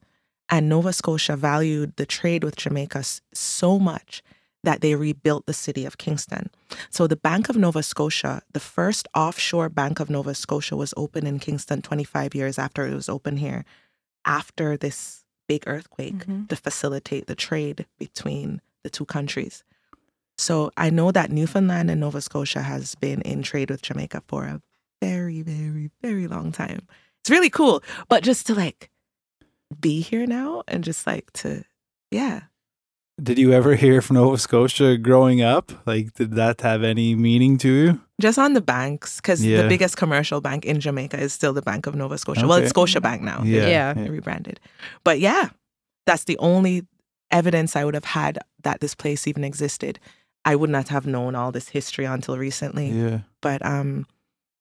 [0.48, 3.02] and Nova Scotia valued the trade with Jamaica
[3.32, 4.22] so much
[4.64, 6.48] that they rebuilt the city of Kingston.
[6.90, 11.26] So the Bank of Nova Scotia, the first offshore Bank of Nova Scotia, was open
[11.26, 13.64] in Kingston 25 years after it was open here,
[14.24, 16.48] after this big earthquake Mhm.
[16.48, 19.64] to facilitate the trade between the two countries.
[20.38, 24.44] So I know that Newfoundland and Nova Scotia has been in trade with Jamaica for
[24.44, 24.62] a
[25.00, 26.86] very, very, very long time.
[27.20, 27.82] It's really cool.
[28.08, 28.90] But just to like
[29.80, 31.64] be here now and just like to,
[32.10, 32.42] yeah.
[33.22, 35.70] Did you ever hear from Nova Scotia growing up?
[35.86, 38.00] Like, did that have any meaning to you?
[38.20, 39.62] Just on the banks, because Yeah.
[39.62, 42.46] the biggest commercial bank in Jamaica is still the Bank of Nova Scotia.
[42.46, 43.42] Well, it's Scotia Bank now.
[43.44, 43.66] Yeah.
[43.68, 43.92] Yeah.
[43.94, 44.58] They rebranded.
[45.04, 45.50] But yeah,
[46.06, 46.84] that's the only
[47.30, 50.00] evidence I would have had that this place even existed.
[50.44, 52.90] I would not have known all this history until recently.
[52.90, 53.20] Yeah.
[53.40, 54.06] But um,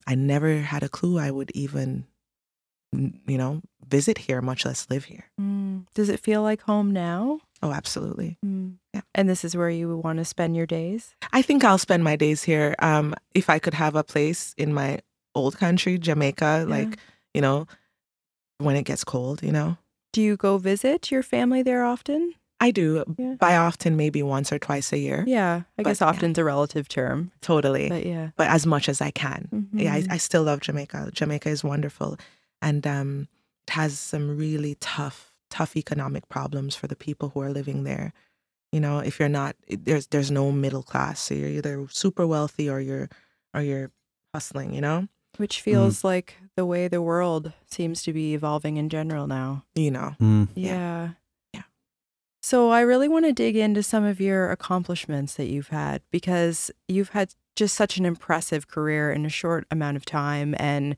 [0.05, 2.05] I never had a clue I would even,
[2.93, 5.25] you know, visit here, much less live here.
[5.39, 5.85] Mm.
[5.95, 8.37] does it feel like home now Oh, absolutely.
[8.45, 8.75] Mm.
[8.93, 9.01] Yeah.
[9.15, 12.15] and this is where you want to spend your days I think I'll spend my
[12.17, 12.75] days here.
[12.79, 14.99] Um, if I could have a place in my
[15.35, 16.75] old country, Jamaica, Yeah.
[16.75, 16.97] like,
[17.33, 17.67] you know,
[18.57, 19.77] when it gets cold, you know.
[20.13, 22.33] do you go visit your family there often
[22.63, 23.03] I do.
[23.17, 23.35] Yeah.
[23.39, 25.23] By often, maybe once or twice a year.
[25.25, 26.07] yeah I But, guess yeah.
[26.09, 27.89] often's a relative term Totally.
[27.89, 29.69] but yeah but as much as I can.
[29.73, 30.11] Yeah, I, Mhm.
[30.11, 31.09] I still love Jamaica.
[31.13, 32.17] Jamaica is wonderful,
[32.61, 33.27] and um,
[33.67, 38.13] it has some really tough, tough economic problems for the people who are living there.
[38.71, 41.19] You know, if you're not, there's there's no middle class.
[41.19, 43.09] So you're either super wealthy or you're
[43.53, 43.91] or you're
[44.33, 44.73] hustling.
[44.73, 49.27] You know, which feels like the way the world seems to be evolving in general
[49.27, 50.15] now you know.
[50.21, 50.47] Mm.
[50.55, 50.73] Yeah.
[50.73, 51.09] Yeah.
[51.53, 51.61] Yeah.
[52.41, 56.71] So I really want to dig into some of your accomplishments that you've had because
[56.87, 60.55] you've had just such an impressive career in a short amount of time.
[60.57, 60.95] And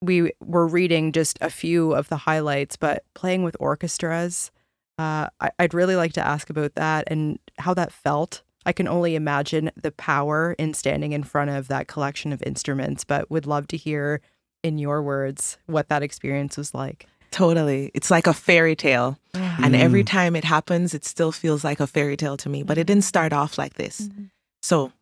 [0.00, 4.50] we were reading just a few of the highlights, but playing with orchestras,
[4.98, 8.42] uh, I- I'd really like to ask about that and how that felt.
[8.66, 13.04] I can only imagine the power in standing in front of that collection of instruments,
[13.04, 14.20] but would love to hear
[14.62, 17.06] in your words what that experience was like.
[17.30, 19.78] Totally, it's like a fairy tale, and Mm.
[19.80, 22.62] every time it happens, it still feels like a fairy tale to me.
[22.62, 24.02] But it didn't start off like this.
[24.08, 24.30] Mhm.
[24.62, 24.92] So,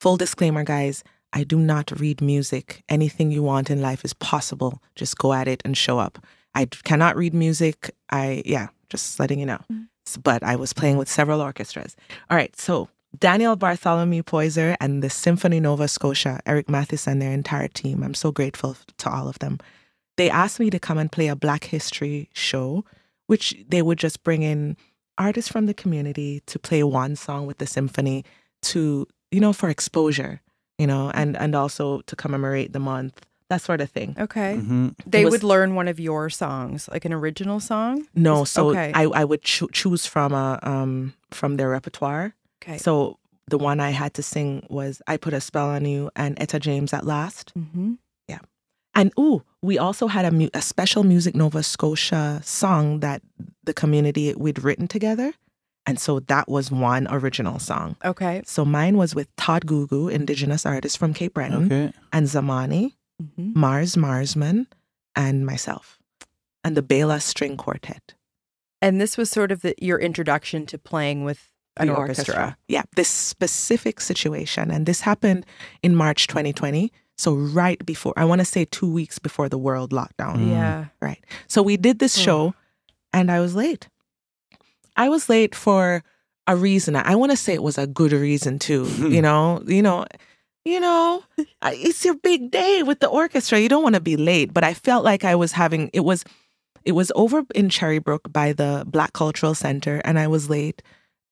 [0.00, 1.02] full disclaimer, guys,
[1.32, 2.82] I do not read music.
[2.88, 4.82] Anything you want in life is possible.
[4.96, 6.18] Just go at it and show up.
[6.54, 7.90] I cannot read music.
[8.10, 9.60] I, yeah, just letting you know.
[9.72, 9.86] Mhm.
[10.06, 11.94] S- But I was playing with several orchestras.
[12.28, 17.32] All right, so Daniel Bartholomew Poyser and the Symphony Nova Scotia, Eric Mathis and their
[17.32, 18.02] entire team.
[18.02, 19.58] I'm so grateful to all of them.
[20.16, 22.84] They asked me to come and play a Black History show,
[23.26, 24.76] which they would just bring in
[25.16, 28.24] artists from the community to play one song with the symphony
[28.62, 30.40] to you know for exposure
[30.80, 33.14] you know and and also to commemorate the month
[33.50, 34.52] that sort of thing Okay.
[34.62, 34.94] Mhm.
[35.14, 38.06] They was- would learn one of your songs, like an original song.
[38.14, 38.90] no so okay.
[38.94, 40.92] i i would choo- choose from a um
[41.38, 42.26] from their repertoire
[42.62, 42.78] Okay.
[42.78, 43.18] so
[43.52, 46.58] the one i had to sing was i put a spell on you and etta
[46.66, 47.90] james at last Mm-hmm.
[48.32, 48.42] Yeah,
[48.94, 53.20] and ooh we also had a, mu- a special music nova scotia song that
[53.68, 55.28] the community we'd written together
[55.86, 58.42] and so that was one original song Okay.
[58.44, 61.92] so mine was with todd gugu indigenous artist from cape breton Okay.
[62.12, 62.92] and zamani
[63.36, 64.66] hmm Mars Marsman,
[65.14, 65.98] and myself,
[66.64, 68.14] and the Bela String Quartet.
[68.80, 72.56] And this was sort of the, your introduction to playing with an The orchestra.
[72.68, 74.70] Yeah, this specific situation.
[74.70, 75.44] And this happened
[75.82, 76.90] in March 2020.
[77.18, 80.36] So, right before, I want to say two weeks before the world lockdown.
[80.38, 80.50] Mm.
[80.50, 80.84] Yeah.
[81.02, 81.22] Right.
[81.46, 82.54] So, we did this show,
[83.12, 83.88] and I was late.
[85.00, 86.04] I was late for
[86.46, 86.94] a reason.
[86.94, 88.84] I want to say it was a good reason too.
[88.98, 90.04] you know, you know,
[90.66, 91.24] you know,
[91.62, 93.58] it's your big day with the orchestra.
[93.58, 96.22] You don't want to be late, but I felt like I was having it was
[96.84, 100.82] it was over in Cherrybrook by the Black Cultural Center and I was late.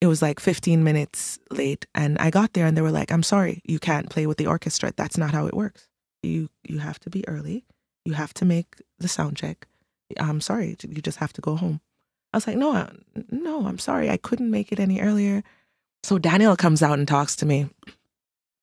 [0.01, 3.23] It was like 15 minutes late and I got there and they were like, "I'm
[3.23, 4.93] sorry, you can't play with the orchestra.
[4.97, 5.89] That's not how it works.
[6.23, 7.67] You you have to be early.
[8.07, 9.67] You have to make the sound check.
[10.19, 11.83] I'm sorry, you just have to go home."
[12.33, 12.93] I was like, "No, I-
[13.31, 14.11] no, I'm sorry.
[14.11, 15.43] I couldn't make it any earlier."
[16.03, 17.69] So Daniel comes out and talks to me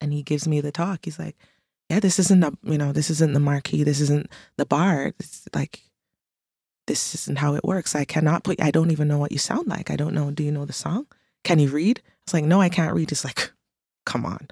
[0.01, 1.05] and he gives me the talk.
[1.05, 1.35] He's like,
[1.89, 3.83] "Yeah, this isn't the you know this isn't the marquee.
[3.83, 5.13] This isn't the bar.
[5.19, 5.81] It's like
[6.87, 7.95] this isn't how it works.
[7.95, 8.61] I cannot put.
[8.61, 9.89] I don't even know what you sound like.
[9.89, 10.31] I don't know.
[10.31, 11.07] Do you know the song?
[11.43, 13.51] Can you read?" I was like, "No, I can't read." He's like,
[14.05, 14.47] "Come on."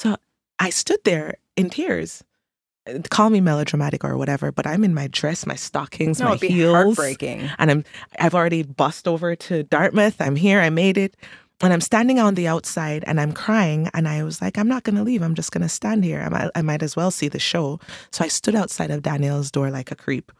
[0.00, 0.16] So
[0.58, 2.22] I stood there in tears.
[3.10, 6.48] Call me melodramatic or whatever, but I'm in my dress, my stockings, No, my be
[6.48, 7.50] heels heartbreaking.
[7.58, 7.84] and I'm
[8.18, 10.20] I've already bussed over to Dartmouth.
[10.20, 10.60] I'm here.
[10.60, 11.16] I made it.
[11.60, 13.90] And I'm standing on the outside and I'm crying.
[13.92, 15.22] And I was like, I'm not going to leave.
[15.22, 16.22] I'm just going to stand here.
[16.22, 17.80] I might, I might as well see the show.
[18.12, 20.30] So I stood outside of Danielle's door like a creep.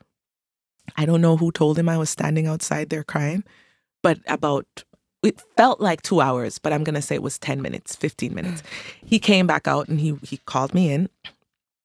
[0.97, 3.43] I don't know who told him I was standing outside there crying,
[4.03, 4.85] but about,
[5.25, 8.33] it felt like two hours, but I'm going to say it was 10 minutes, 15
[8.33, 8.63] minutes.
[9.05, 11.09] He came back out and he, he called me in.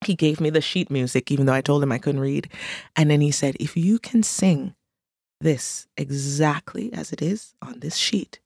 [0.08, 2.49] He gave me the sheet music, even though I told him I couldn't read.
[2.95, 4.76] And then he said, If you can sing
[5.43, 8.39] this exactly as it is on this sheet,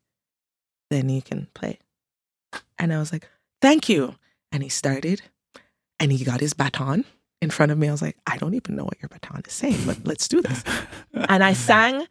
[0.90, 1.80] then you can play.
[2.78, 3.28] And I was like,
[3.62, 4.16] thank you.
[4.52, 5.22] And he started
[6.00, 7.06] and he got his baton
[7.42, 7.88] in front of me.
[7.88, 10.42] I was like, I don't even know what your baton is saying, but let's do
[10.42, 10.64] this.
[11.14, 12.06] and I sang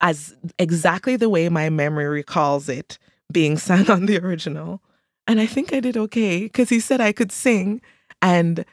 [0.00, 2.98] as exactly the way my memory recalls it
[3.32, 4.80] being sung on the original.
[5.26, 7.80] And I think I did okay because he said I could sing.
[8.22, 8.64] And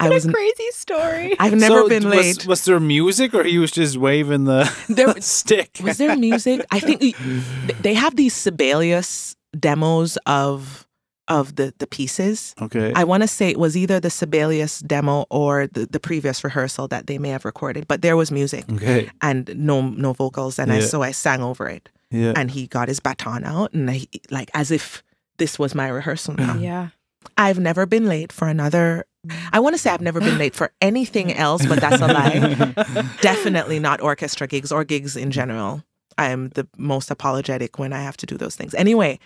[0.00, 1.36] I What was a crazy story.
[1.40, 2.46] I've never So been was, late.
[2.46, 5.78] Was there music, or he was just waving the There- stick?
[5.82, 6.64] Was there music?
[6.70, 7.16] I think th-
[7.80, 10.86] they have these Sibelius demos of
[11.26, 12.54] of the the pieces.
[12.62, 12.92] Okay.
[12.94, 16.88] I want to say it was either the Sibelius demo or the, the previous rehearsal
[16.88, 19.10] that they may have recorded, but there was music okay.
[19.20, 21.88] and no no vocals, and I so I sang over it.
[22.10, 22.32] Yeah.
[22.36, 25.02] And he got his baton out, and I, like as if
[25.38, 26.54] this was my rehearsal now.
[26.56, 26.88] yeah.
[27.36, 29.04] I've never been late for another.
[29.52, 33.08] I want to say I've never been late for anything else, but that's a lie.
[33.20, 35.82] Definitely not orchestra gigs or gigs in general.
[36.16, 38.74] I am the most apologetic when I have to do those things.
[38.74, 39.18] Anyway,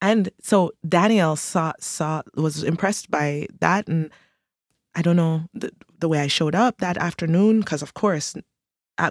[0.00, 4.10] and so Danielle saw saw was impressed by that, and
[4.94, 8.36] I don't know the the way I showed up that afternoon because of course,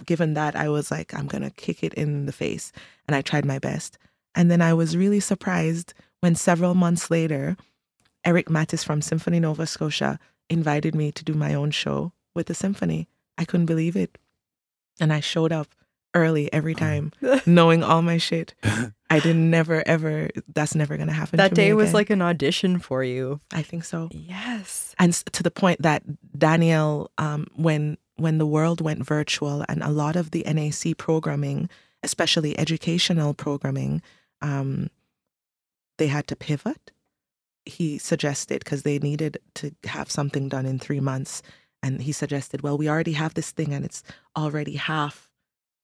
[0.06, 2.72] given that I was like I'm gonna kick it in the face,
[3.08, 3.98] and I tried my best,
[4.34, 7.58] and then I was really surprised when several months later,
[8.28, 10.20] Eric Mattis from Symphony Nova Scotia
[10.50, 13.08] invited me to do my own show with the symphony.
[13.38, 14.18] I couldn't believe it.
[15.00, 15.70] And I showed up
[16.14, 17.14] early every time,
[17.46, 18.54] knowing all my shit.
[19.10, 21.38] I didn't never ever that's never gonna happen.
[21.38, 23.40] That to me day was like an audition for you.
[23.54, 24.10] I think so.
[24.12, 24.94] Yes.
[25.00, 26.04] And to the point that
[26.38, 31.70] Danielle, um, when when the world went virtual and a lot of the NAC programming,
[32.04, 34.02] especially educational programming,
[34.42, 34.90] um,
[35.98, 36.92] they had to pivot.
[37.68, 41.42] He suggested because they needed to have something done in three months,
[41.84, 44.04] and he suggested, well, we already have this thing and it's
[44.36, 45.30] already half,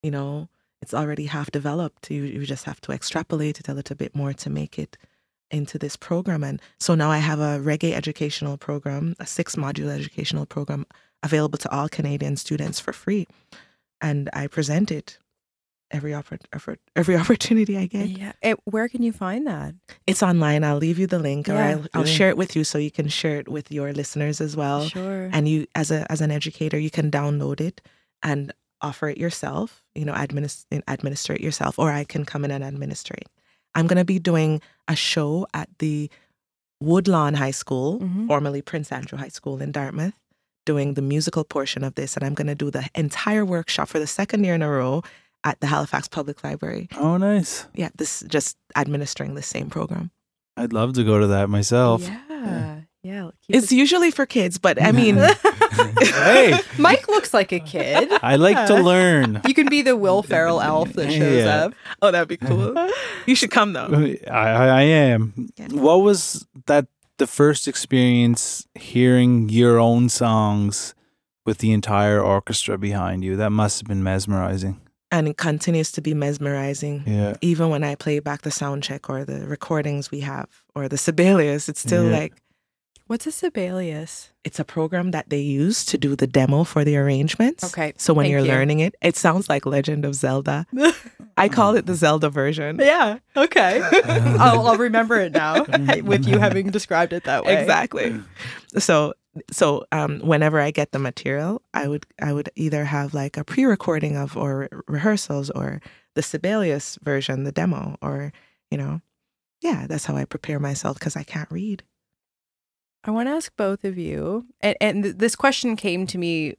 [0.02, 0.48] you know,
[0.82, 2.10] it's already half developed.
[2.10, 4.96] You you just have to extrapolate it a little bit more to make it
[5.50, 6.42] into this program.
[6.42, 10.84] And so now I have a reggae educational program, a six module educational program
[11.22, 13.26] available to all Canadian students for free.
[14.00, 15.18] And I present it
[15.94, 18.08] every oppor- effort, every opportunity I get.
[18.08, 18.32] Yeah.
[18.42, 19.74] Eh, where can you find that?
[20.06, 20.64] It's online.
[20.64, 22.16] I'll leave you the link or I'll, I'll Yeah.
[22.18, 24.88] share it with you so you can share it with your listeners as well.
[24.88, 25.30] sure.
[25.32, 27.80] And you as a as an educator, you can download it
[28.22, 32.50] and offer it yourself, you know, administ- administer it yourself, or I can come in
[32.50, 33.28] and administer it.
[33.74, 36.10] I'm going to be doing a show at the
[36.80, 38.26] Woodlawn High School, Mhm.
[38.28, 40.14] formerly Prince Andrew High School in Dartmouth,
[40.66, 42.16] doing the musical portion of this.
[42.16, 45.02] And I'm going to do the entire workshop for the second year in a row
[45.44, 46.88] at the Halifax Public Library.
[46.98, 47.66] oh, nice.
[47.74, 50.10] Yeah, this just administering the same program.
[50.56, 52.02] I'd love to go to that myself.
[52.02, 52.80] yeah.
[53.02, 53.30] Yeah.
[53.46, 55.16] keep It's usually for kids, but I mean,
[55.98, 58.10] hey, Mike looks like a kid.
[58.22, 59.42] I like to learn.
[59.46, 61.64] You can be the Will Ferrell elf that shows Yeah.
[61.66, 61.74] up.
[62.00, 62.74] oh, that'd be cool.
[63.26, 63.88] You should come though.
[64.30, 65.48] I, I, I am.
[65.56, 65.68] Yeah.
[65.68, 66.86] What was that?
[67.18, 70.94] The first experience hearing your own songs
[71.46, 73.36] with the entire orchestra behind you.
[73.36, 74.80] That must have been mesmerizing.
[75.14, 77.04] And it continues to be mesmerizing.
[77.06, 77.36] Yeah.
[77.40, 80.98] Even when I play back the sound check or the recordings we have or the
[80.98, 82.18] Sibelius, it's still Yeah.
[82.18, 82.32] like
[83.06, 84.32] What's a Sibelius?
[84.44, 87.62] It's a program that they use to do the demo for the arrangements.
[87.62, 88.50] Okay, So when thank you're you.
[88.50, 90.64] learning it, it sounds like Legend of Zelda.
[91.36, 92.78] I call it the Zelda version.
[92.80, 93.18] yeah.
[93.36, 93.82] Okay.
[94.40, 95.64] I'll, I'll remember it now
[96.02, 97.60] with you having described it that way.
[97.60, 98.18] Exactly.
[98.78, 99.12] So
[99.50, 103.44] so um, whenever I get the material, I would I would either have like a
[103.44, 105.80] pre-recording of or re- rehearsals or
[106.14, 108.32] the Sibelius version, the demo, or
[108.70, 109.00] you know,
[109.60, 111.82] yeah, that's how I prepare myself because I can't read.
[113.04, 116.56] I want to ask both of you, and, and th- this question came to me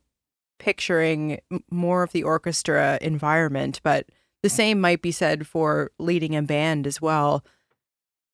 [0.59, 4.07] picturing m- more of the orchestra environment, but
[4.43, 7.43] the same might be said for leading a band as well.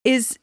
[0.04, 0.38] Is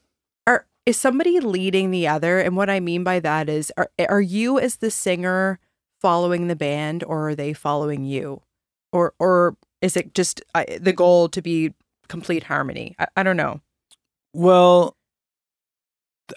[0.89, 2.39] is somebody leading the other?
[2.39, 5.59] And what I mean by that is, are are you as the singer
[6.01, 8.41] following the band, or are they following you,
[8.91, 11.75] or or is it just uh, the goal to be
[12.07, 12.95] complete harmony?
[12.97, 13.61] I, I don't know.
[14.33, 14.97] Well,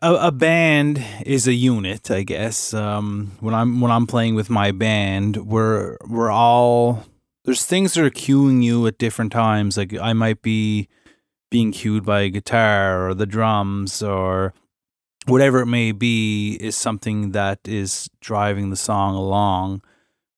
[0.02, 2.74] a, a band is a unit, I guess.
[2.74, 7.06] Um, when I'm when I'm playing with my band, we're we're all
[7.46, 9.78] there's things that are cueing you at different times.
[9.78, 10.88] Like I might be
[11.52, 14.54] being cued by a guitar or the drums or
[15.26, 19.82] whatever it may be is something that is driving the song along.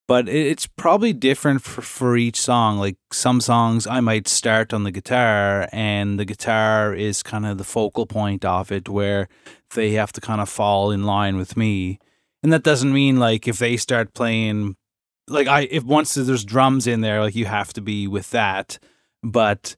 [0.06, 2.78] But it's probably different for, for each song.
[2.78, 7.56] Like some songs, I might start on the guitar, and the guitar is kind of
[7.56, 9.28] the focal point of it, where
[9.74, 12.00] they have to kind of fall in line with me.
[12.42, 14.76] And that doesn't mean like if they start playing,
[15.26, 18.78] like I if once there's drums in there, like you have to be with that.
[19.22, 19.74] But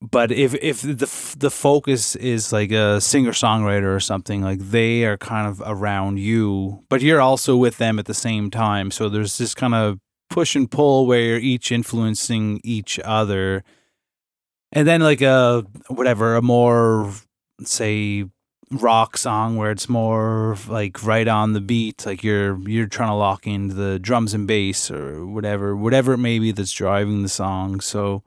[0.00, 5.04] but if if the the focus is like a singer songwriter or something like they
[5.04, 8.90] are kind of around you but you're also with them at the same time.
[8.90, 9.98] So there's this kind of
[10.30, 13.62] push and pull where you're each influencing each other.
[14.72, 17.12] And then like a whatever a more
[17.64, 18.24] say
[18.70, 23.14] rock song where it's more like right on the beat like you're you're trying to
[23.16, 27.28] lock into the drums and bass or whatever whatever it may be that's driving the
[27.28, 27.80] song.
[27.80, 28.22] So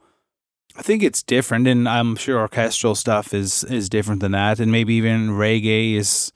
[0.76, 4.72] I think it's different, and I'm sure orchestral stuff is is different than that, and
[4.72, 6.32] maybe even reggae is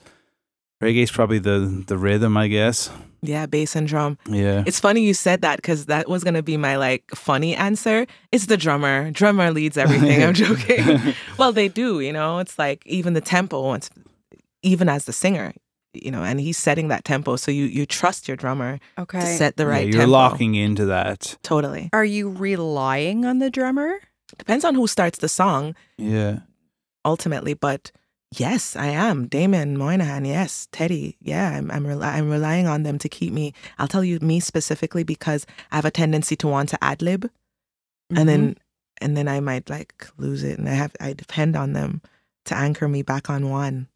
[0.81, 2.89] reggae is probably the the rhythm, I guess.
[3.23, 4.17] Yeah, bass and drum.
[4.29, 8.05] Yeah, It's funny you said that because that was gonna be my like funny answer.
[8.31, 9.09] It's the drummer.
[9.09, 10.21] Drummer leads everything.
[10.23, 11.15] I'm joking.
[11.39, 11.99] well, they do.
[11.99, 13.73] You know, it's like even the tempo.
[13.73, 13.89] It's
[14.61, 15.53] even as the singer.
[15.93, 19.19] You know, and he's setting that tempo, so you you trust your drummer Okay.
[19.19, 19.87] to set the right.
[19.87, 20.11] Yeah, you're tempo.
[20.11, 21.37] locking into that.
[21.41, 23.97] Totally Are you relying on the drummer?
[24.37, 26.39] Depends on who starts the song Yeah,
[27.05, 27.91] ultimately, but.
[28.35, 29.27] Yes, I am.
[29.27, 30.67] Damon Moynihan, yes.
[30.73, 33.53] Teddy, yeah, I'm I'm, I'm relying on them to keep me.
[33.79, 37.31] I'll tell you me specifically because I have a tendency to want to ad lib.
[38.13, 38.57] and then
[38.99, 42.01] and then I might like lose it, and I have I depend on them
[42.47, 43.87] to anchor me back on one.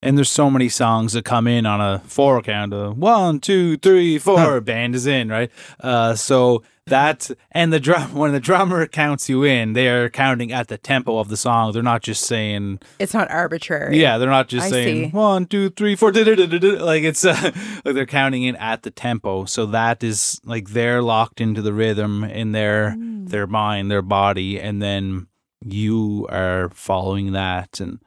[0.00, 2.72] and there's so many songs that come in on a four count.
[2.72, 4.62] Of one, two, three, four.
[4.62, 5.50] Band is in, right?
[5.80, 10.52] Uh, so that and the drum when the drummer counts you in, they are counting
[10.52, 11.72] at the tempo of the song.
[11.72, 13.98] They're not just saying it's not arbitrary.
[14.00, 15.16] Yeah, they're not just I saying see.
[15.16, 17.50] one, two, three, four, like it's uh,
[17.84, 19.44] like they're counting in at the tempo.
[19.46, 23.28] So that is like they're locked into the rhythm in their Mm.
[23.30, 25.26] their mind, their body, and then
[25.64, 27.98] you are following that, and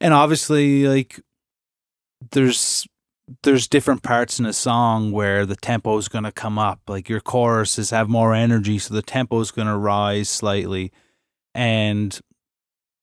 [0.00, 1.20] and obviously like
[2.30, 2.86] there's
[3.42, 6.80] there's different parts in a song where the tempo is going to come up.
[6.86, 10.92] Like your choruses have more energy so the tempo is going to rise slightly.
[11.54, 12.18] And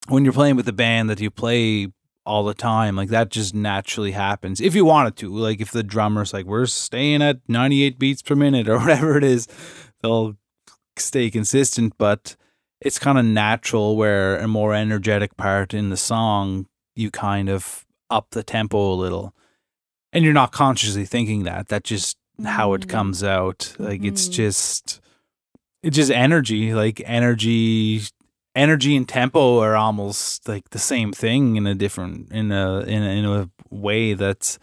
[0.08, 1.88] when you're playing with a band that you play
[2.26, 5.30] all the time like that just naturally happens if you wanted to.
[5.30, 9.24] Like if the drummer's like we're staying at 98 beats per minute or whatever it
[9.24, 9.48] is
[10.02, 10.36] they'll
[10.98, 11.94] stay consistent.
[11.98, 12.38] But
[12.80, 17.86] it's kind of natural where a more energetic part in the song you kind of
[18.10, 19.34] up the tempo a little
[20.14, 22.90] and you're not consciously thinking that that's just how it Mm.
[22.90, 24.32] comes out like it's Mhm.
[24.34, 25.02] just
[25.84, 28.02] it's just energy like energy
[28.56, 33.04] energy and tempo are almost like the same thing in a different in a in
[33.04, 34.58] a, in a way that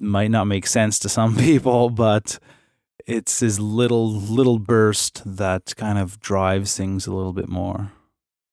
[0.00, 2.38] might not make sense to some people but
[3.06, 7.92] it's this little little burst that kind of drives things a little bit more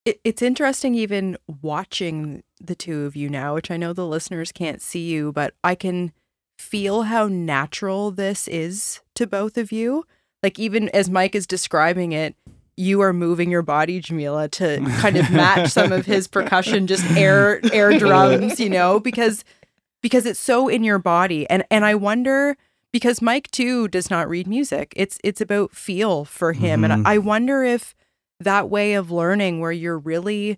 [0.05, 4.51] It, it's interesting even watching the two of you now, which I know the listeners
[4.51, 6.13] can't see you, but I can
[6.57, 10.05] feel how natural this is to both of you.
[10.41, 12.35] Like even as Mike is describing it,
[12.75, 17.05] you are moving your body, Jah'Mila, to kind of match some of his percussion, just
[17.11, 19.43] air air drums, you know, because
[20.01, 21.47] because it's so in your body.
[21.49, 22.57] And and I wonder
[22.91, 24.93] because Mike too does not read music.
[24.95, 26.81] It's it's about feel for him.
[26.81, 26.91] Mhm.
[26.91, 27.93] And I wonder if
[28.39, 30.57] that way of learning where you're really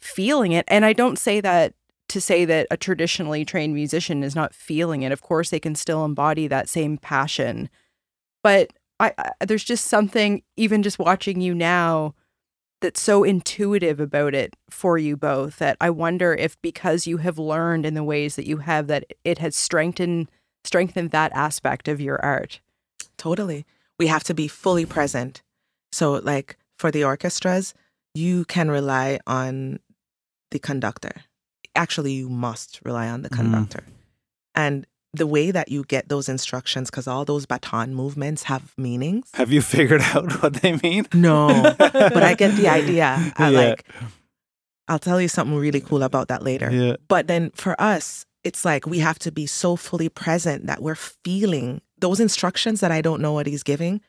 [0.00, 1.74] feeling it and I don't say that
[2.08, 5.12] to say that a traditionally trained musician is not feeling it.
[5.12, 7.68] Of course, they can still embody that same passion.
[8.42, 12.14] But I, I there's just something, even just watching you now,
[12.80, 17.38] that's so intuitive about it for you both that I wonder if because you have
[17.38, 20.30] learned in the ways that you have that it has strengthened
[20.64, 22.60] strengthened that aspect of your art.
[23.16, 23.66] Totally.
[23.98, 25.42] We have to be fully present.
[25.92, 27.74] So, like for the orchestras,
[28.18, 29.78] you can rely on
[30.50, 31.14] the conductor.
[31.74, 33.36] Actually, you must rely on the Mm.
[33.40, 33.84] conductor.
[34.54, 39.26] And the way that you get those instructions, because all those baton movements have meanings.
[39.34, 41.06] Have you figured out what they mean?
[41.14, 43.32] No, but I get the idea.
[43.36, 43.58] I Yeah.
[43.68, 43.84] like,
[44.88, 46.70] I'll tell you something really cool about that later.
[46.70, 46.96] Yeah.
[47.08, 50.94] But then for us, it's like we have to be so fully present that we're
[51.24, 54.00] feeling those instructions that I don't know what he's giving.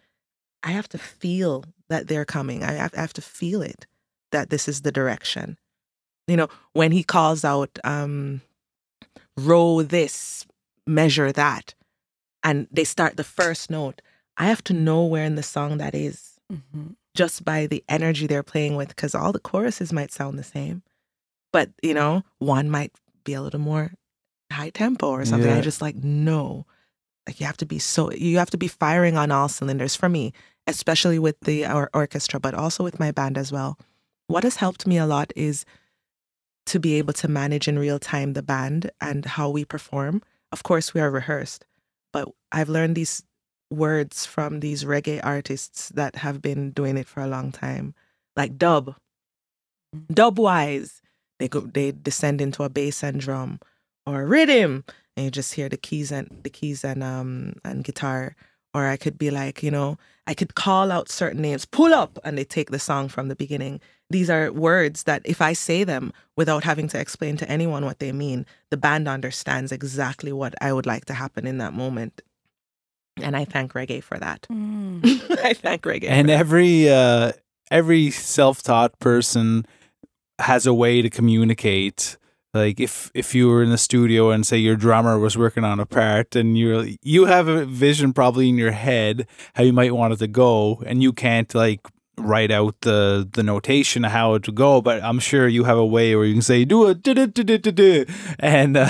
[0.63, 2.63] I have to feel that they're coming.
[2.63, 3.87] I have, I have to feel it
[4.31, 5.57] that this is the direction.
[6.27, 8.41] You know, when he calls out, um,
[9.37, 10.45] row this,
[10.85, 11.73] measure that,
[12.43, 14.01] and they start the first note,
[14.37, 16.39] I have to know where in the song that is
[17.15, 20.81] just by the energy they're playing with because all the choruses might sound the same
[21.51, 22.91] but you know one might
[23.23, 23.91] be a little more
[24.51, 25.61] high tempo or something i Yeah.
[25.61, 26.65] just like no
[27.27, 30.09] like you have to be so you have to be firing on all cylinders for
[30.09, 30.33] me
[30.65, 33.77] especially with the or- orchestra but also with my band as well
[34.29, 35.65] what has helped me a lot is
[36.65, 40.21] to be able to manage in real time the band and how we perform
[40.51, 41.65] of course we are rehearsed
[42.13, 43.23] but i've learned these
[43.71, 47.93] words from these reggae artists that have been doing it for a long time,
[48.35, 48.95] like dub.
[50.13, 51.01] Dub wise,
[51.39, 53.59] they go they descend into a bass and drum
[54.05, 54.83] or rhythm,
[55.15, 58.35] and you just hear the keys and the keys and um and guitar.
[58.73, 59.97] Or I could be like, you know,
[60.27, 63.35] I could call out certain names, pull up, and they take the song from the
[63.35, 63.81] beginning.
[64.11, 67.97] These are words that if I say them without having to explain to anyone what
[67.97, 72.21] they mean, the band understands exactly what I would like to happen in that moment.
[73.17, 74.45] And I thank reggae for that.
[74.51, 76.09] I thank reggae.
[76.09, 77.31] and for every uh
[77.71, 79.65] every self-taught person
[80.37, 82.17] has a way to communicate
[82.53, 85.79] like if if you were in the studio and say your drummer was working on
[85.79, 89.93] a part and you're you have a vision probably in your head how you might
[89.93, 91.81] want it to go and you can't like
[92.17, 95.77] write out the the notation of how it would go but i'm sure you have
[95.77, 97.07] a way where you can say do it
[98.39, 98.87] and uh,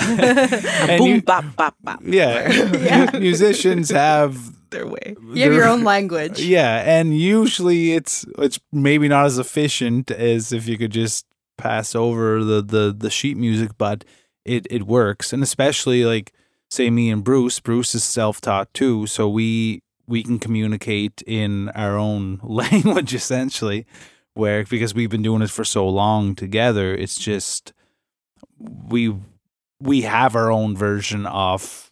[0.88, 2.00] and boom you- bop bop bop.
[2.04, 4.36] yeah, mu- musicians have
[4.70, 5.14] Their way.
[5.34, 6.40] You have your own language.
[6.40, 11.26] yeah, and usually it's it's maybe not as efficient as if you could just
[11.60, 14.04] pass over the the the sheet music, but
[14.44, 16.32] it it works, and especially like
[16.70, 17.60] say me and Bruce.
[17.60, 23.86] Bruce is self taught too, so we we can communicate in our own language essentially,
[24.34, 27.72] where because we've been doing it for so long together, it's just
[28.58, 29.14] we
[29.80, 31.90] we have our own version of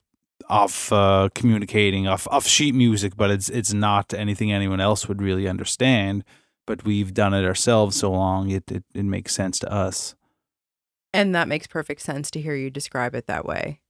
[0.49, 5.21] of uh, communicating of, of sheet music, but it's it's not anything anyone else would
[5.21, 6.25] really understand.
[6.69, 10.15] But we've done it ourselves so long, it it, it makes sense to us.
[11.15, 13.81] And that makes perfect sense to hear you describe it that way.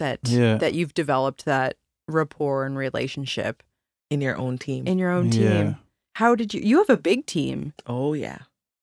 [0.00, 0.56] That Yeah.
[0.56, 1.76] that you've developed that
[2.08, 3.62] rapport and relationship
[4.10, 4.86] In your own team.
[4.86, 5.42] in your own team.
[5.44, 5.74] Yeah.
[6.16, 7.72] How did you you have a big team.
[7.86, 8.38] oh yeah.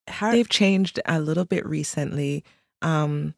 [0.07, 2.43] How They've changed a little bit recently.
[2.81, 3.33] Um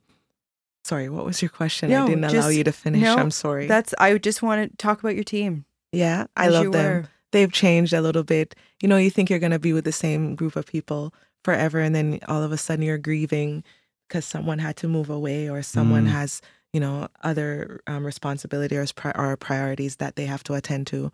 [0.84, 1.90] sorry, what was your question?
[1.90, 3.02] No, I didn't allow you to finish.
[3.02, 3.66] no, I'm sorry.
[3.66, 5.66] that's I just want to talk about your team.
[5.92, 6.86] yeah, I as love you them.
[6.94, 7.10] were.
[7.36, 8.56] They've changed a little bit.
[8.82, 11.14] You know, you think you're going to be with the same group of people
[11.44, 13.64] forever, and then all of a sudden you're grieving
[14.08, 16.12] because someone had to move away or someone Mm.
[16.20, 16.42] has,
[16.74, 21.12] you know, other um, responsibility or, pri- or priorities that they have to attend to.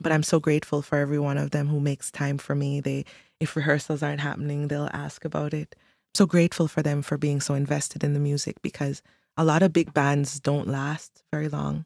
[0.00, 2.80] But I'm so grateful for every one of them who makes time for me.
[2.80, 3.04] They,
[3.40, 5.74] if rehearsals aren't happening, they'll ask about it.
[6.14, 9.00] so grateful for them for being so invested in the music because
[9.36, 11.84] a lot of big bands don't last very long,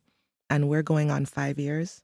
[0.49, 2.04] and we're going on five years.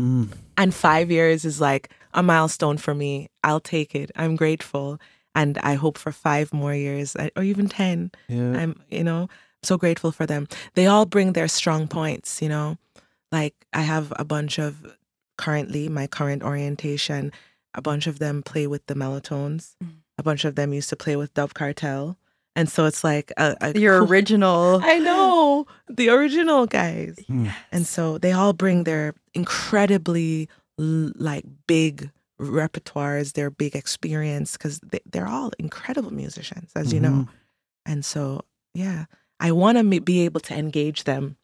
[0.00, 0.32] Mm.
[0.56, 3.28] And five years is like a milestone for me.
[3.44, 4.10] I'll take it.
[4.16, 5.00] I'm grateful.
[5.34, 8.10] And I hope for five more years uh, or even 10.
[8.28, 8.52] Yeah.
[8.52, 9.28] I'm, you know,
[9.62, 10.48] so grateful for them.
[10.74, 12.78] They all bring their strong points, you know.
[13.30, 14.96] Like I have a bunch of
[15.38, 17.32] currently, my current orientation,
[17.74, 19.74] a bunch of them play with the Mellotones.
[19.82, 19.90] Mm.
[20.18, 22.18] A bunch of them used to play with Dub Cartel.
[22.54, 24.80] And so it's like a, a Your cool- original.
[24.84, 27.16] I know the original guys.
[27.30, 27.52] Mm.
[27.70, 30.48] And so they all bring their incredibly
[30.78, 32.10] like big
[32.40, 37.28] repertoires, their big experience, because they, they're all incredible musicians, as you know.
[37.86, 38.42] And so,
[38.74, 39.04] yeah,
[39.40, 41.36] I want to be able to engage them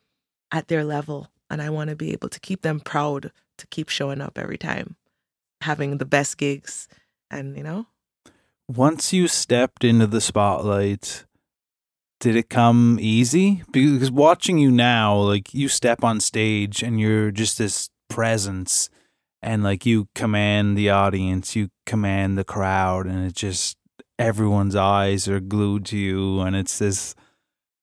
[0.50, 3.88] at their level, and I want to be able to keep them proud to keep
[3.88, 4.96] showing up every time,
[5.60, 6.88] having the best gigs,
[7.30, 7.86] and you know,
[8.68, 11.24] Once you stepped into the spotlight,
[12.20, 13.62] did it come easy?
[13.72, 18.90] Because watching you now, like you step on stage and you're just this presence
[19.40, 23.76] and like you command the audience, you command the crowd and it just
[24.18, 27.14] everyone's eyes are glued to you and it's this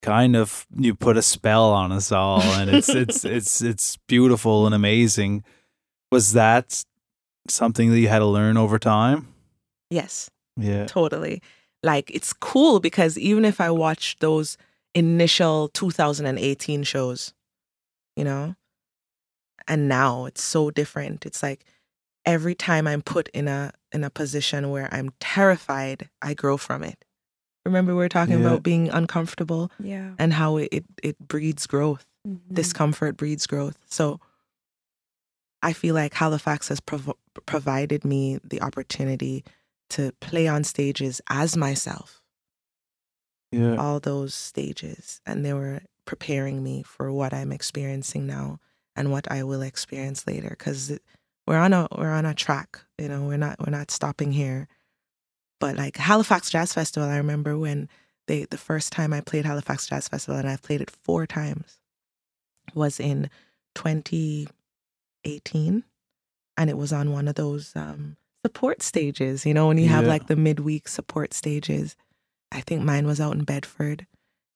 [0.02, 4.66] kind of you put a spell on us all and it's it's it's it's beautiful
[4.66, 5.44] and amazing.
[6.12, 6.84] Was that
[7.48, 9.30] something that you had to learn over time?
[9.90, 10.30] Yes.
[10.58, 10.86] Yeah.
[10.86, 11.42] Totally.
[11.84, 14.58] Like it's cool because even if I watch those
[14.94, 17.34] initial 2018 shows,
[18.16, 18.56] you know,
[19.68, 21.26] and now it's so different.
[21.26, 21.66] It's like
[22.26, 26.84] every time I'm put in a in a position where I'm terrified, I grow from
[26.84, 27.04] it.
[27.66, 28.48] Remember we were talking Yeah.
[28.48, 30.14] about being uncomfortable Yeah.
[30.20, 32.06] and how it it, it breeds growth.
[32.28, 32.40] Mhm.
[32.54, 33.78] Discomfort breeds growth.
[33.90, 34.20] So
[35.62, 37.14] I feel like Halifax has prov-
[37.46, 39.44] provided me the opportunity
[39.92, 42.22] to play on stages as myself,
[43.52, 43.76] Yeah.
[43.78, 45.22] all those stages.
[45.26, 48.60] And they were preparing me for what I'm experiencing now
[48.96, 50.50] and what I will experience later.
[50.50, 50.98] Because
[51.48, 54.68] we're on a we're on a track, you know, we're not we're not stopping here.
[55.60, 57.88] But like Halifax Jazz Festival, I remember when
[58.28, 61.80] they the first time I played Halifax Jazz Festival, and I've played it four times,
[62.74, 63.30] was in
[65.24, 65.84] 2018,
[66.58, 69.46] and it was on one of those um, support stages.
[69.46, 70.10] You know, when you have Yeah.
[70.10, 71.96] like the midweek support stages.
[72.52, 74.06] I think mine was out in Bedford,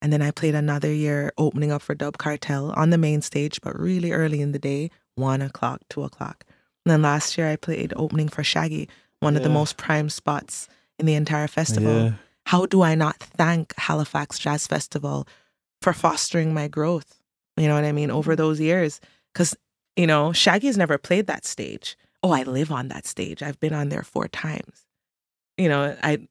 [0.01, 3.59] and then I played another year opening up for Dub Cartel on the main stage,
[3.61, 6.45] but really early in the day, one o'clock, two o'clock.
[6.85, 8.87] And then last year I played opening for Shaggy,
[9.19, 10.67] one of the most prime spots
[10.99, 12.11] in the entire festival Yeah.
[12.45, 15.27] how do I not thank Halifax Jazz Festival
[15.81, 17.21] for fostering my growth?
[17.57, 18.11] You know what I mean?
[18.11, 18.37] Over mm.
[18.37, 19.01] those years.
[19.33, 19.55] Because,
[19.95, 21.97] you know, Shaggy's never played that stage.
[22.23, 23.41] Oh, I live on that stage.
[23.41, 24.85] I've been on there four times.
[25.57, 26.27] You know, I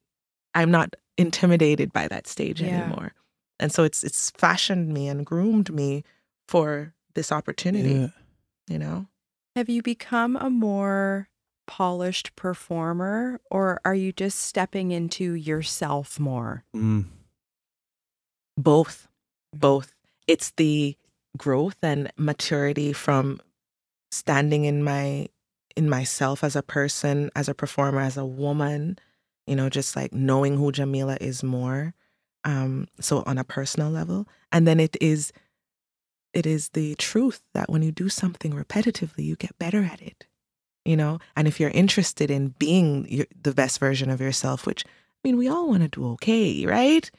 [0.53, 2.83] I'm not intimidated by that stage Yeah.
[2.83, 3.13] anymore.
[3.59, 6.03] And so it's it's fashioned me and groomed me
[6.47, 8.07] for this opportunity, Yeah.
[8.67, 9.07] you know?
[9.55, 11.27] Have you become a more
[11.67, 16.63] polished performer or are you just stepping into yourself more?
[16.75, 17.05] Mm.
[18.57, 19.07] both
[19.53, 19.93] both
[20.27, 20.95] it's the
[21.37, 23.39] growth and maturity from
[24.11, 25.27] standing in my
[25.79, 28.99] in myself as a person as a performer as a woman
[29.47, 31.93] you know just like knowing who Jah'Mila is more
[32.43, 34.27] um so on a personal level.
[34.51, 35.31] And then it is
[36.33, 40.27] it is the truth that when you do something repetitively you get better at it
[40.83, 41.19] you know?
[41.35, 45.37] And if you're interested in being your, the best version of yourself which i mean
[45.37, 47.09] we all want to do okay right?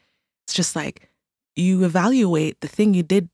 [0.45, 1.09] It's just like
[1.57, 3.31] you evaluate the thing you did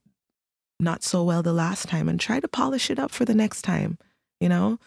[0.79, 3.63] not so well the last time and try to polish it up for the next
[3.63, 3.97] time,
[4.39, 4.79] you know,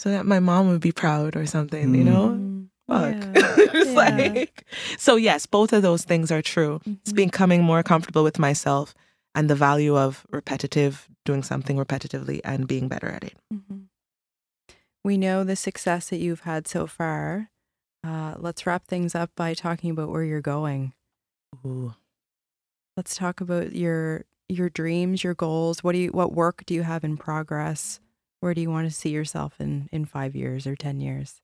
[0.00, 2.06] so that my mom would be proud or something, you Mm.
[2.06, 2.28] know?
[2.30, 3.14] Mm, Fuck.
[3.14, 3.96] yeah, It's yeah.
[3.96, 4.64] like,
[4.98, 6.80] so, yes, both of those things are true.
[6.86, 7.16] It's Mhm.
[7.16, 8.94] becoming more comfortable with myself
[9.34, 13.34] and the value of repetitive, doing something repetitively and being better at it.
[13.52, 13.84] Mm-hmm.
[15.04, 17.50] We know the success that you've had so far.
[18.02, 20.92] Uh, let's wrap things up by talking about where you're going.
[21.64, 21.94] Ooh.
[22.96, 25.82] Let's talk about your your dreams, your goals.
[25.82, 27.98] What do you what work do you have in progress?
[28.44, 31.40] Where do you want to see yourself in in 5 years or 10 years?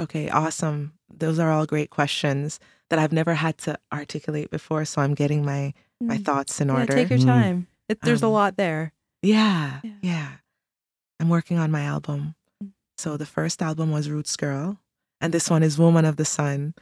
[0.00, 0.94] Okay, awesome.
[1.12, 2.58] Those are all great questions
[2.88, 4.86] that I've never had to articulate before.
[4.86, 6.24] So I'm getting my, my Mm.
[6.24, 6.94] thoughts in Yeah, order.
[6.94, 7.26] take your Mm.
[7.26, 7.66] time.
[7.90, 8.94] It, there's a Um, lot there.
[9.20, 9.98] Yeah, Yeah.
[10.00, 10.32] yeah.
[11.20, 12.34] I'm working on my album.
[12.64, 12.72] Mm.
[12.96, 14.80] So the first album was Roots Girl,
[15.20, 16.72] and this one is Woman of the Sun.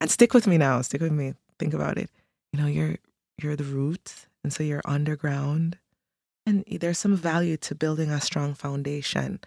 [0.00, 0.80] And stick with me now.
[0.82, 1.34] Stick with me.
[1.58, 2.08] Think about it.
[2.52, 2.98] You know, you're
[3.42, 5.76] you're the roots, and so you're underground,
[6.48, 9.38] and there's some value to building a strong foundation,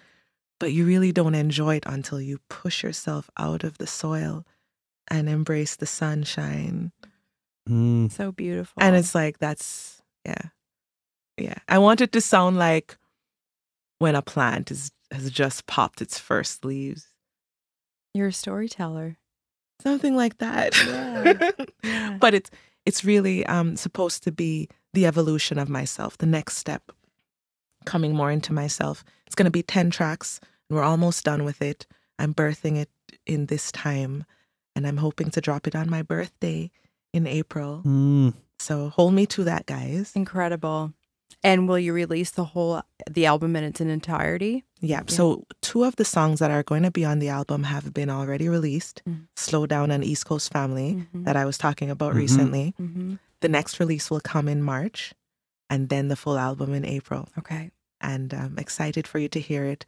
[0.59, 4.45] but you really don't enjoy it until you push yourself out of the soil
[5.09, 6.91] and embrace the sunshine.
[7.67, 8.11] Mm.
[8.11, 8.81] So beautiful.
[8.83, 10.49] And it's like that's yeah.
[11.37, 11.57] Yeah.
[11.67, 12.97] I want it to sound like
[13.97, 17.07] when a plant is has just popped its first leaves.
[18.13, 19.17] you're a storyteller.
[19.81, 20.77] Something like that.
[20.85, 21.51] Yeah.
[21.83, 22.17] Yeah.
[22.19, 22.51] but it's
[22.85, 26.91] it's really um supposed to be the evolution of myself, the next step.
[27.85, 29.03] Coming more into myself.
[29.25, 30.39] It's gonna be 10 tracks.
[30.69, 31.87] and We're almost done with it.
[32.19, 32.89] I'm birthing it
[33.25, 34.25] in this time.
[34.75, 36.71] And I'm hoping to drop it on my birthday
[37.13, 37.81] in April.
[37.85, 38.33] Mm.
[38.59, 40.11] So hold me to that, guys.
[40.15, 40.93] Incredible.
[41.43, 44.63] And will you release the whole the album in its entirety?
[44.79, 45.01] Yeah.
[45.07, 48.09] So two of the songs that are going to be on the album have been
[48.09, 49.01] already released.
[49.09, 49.27] Mm.
[49.35, 51.25] Slow Down and East Coast Family Mhm.
[51.25, 52.17] that I was talking about Mhm.
[52.17, 52.73] recently.
[53.41, 55.13] The next release will come in March
[55.69, 57.29] and then the full album in April.
[57.37, 57.71] Okay.
[57.99, 59.85] And I'm excited for you to hear it.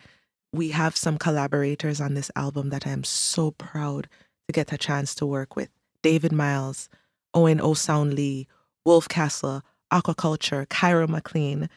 [0.51, 4.07] We have some collaborators on this album that I'm so proud
[4.47, 5.69] to get a chance to work with.
[6.01, 6.89] David Miles,
[7.33, 8.47] Owen O'Sound Lee,
[8.85, 11.69] Wolf Castle, Aquakultre, Kairo McLean,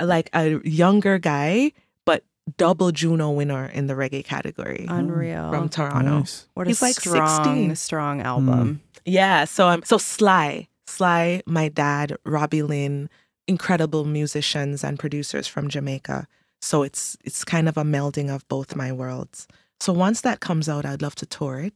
[0.00, 1.72] like a younger guy,
[2.04, 2.24] but
[2.56, 5.50] double Juno winner in the reggae category Unreal.
[5.50, 6.20] from Toronto.
[6.20, 6.46] Nice.
[6.54, 7.76] what he's a like strong, 16.
[7.76, 8.26] strong hmm.
[8.26, 8.80] album.
[9.04, 13.08] Yeah, so I'm so Sly, Sly, my dad, Robbie Lyn,
[13.46, 16.26] incredible musicians and producers from Jamaica.
[16.62, 19.46] So it's it's kind of a melding of both my worlds.
[19.80, 21.74] So once that comes out, I'd love to tour it,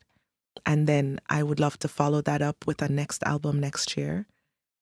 [0.66, 4.26] and then I would love to follow that up with a next album next year,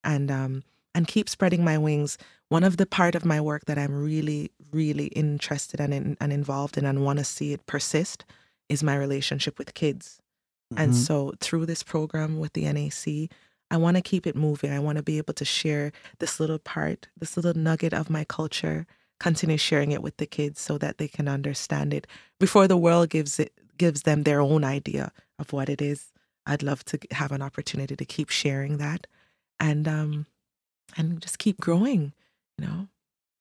[0.04, 0.62] and um
[0.94, 2.18] and keep spreading my wings.
[2.50, 6.32] One of the part of my work that I'm really really interested and in, and
[6.32, 8.24] involved in and want to see it persist
[8.68, 10.20] is my relationship with kids.
[10.76, 10.96] And Mhm.
[10.96, 13.30] so through this program with the NAC,
[13.72, 14.70] I want to keep it moving.
[14.70, 18.24] I want to be able to share this little part, this little nugget of my
[18.24, 18.86] culture,
[19.18, 22.06] continue sharing it with the kids so that they can understand it
[22.38, 26.12] before the world gives it gives them their own idea of what it is.
[26.46, 29.06] I'd love to have an opportunity to keep sharing that
[29.58, 30.26] and um
[30.96, 32.12] and just keep growing,
[32.58, 32.88] you know.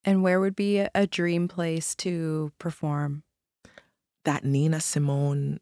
[0.03, 3.23] And where would be a, a dream place to perform?
[4.25, 5.59] that Nina Simone.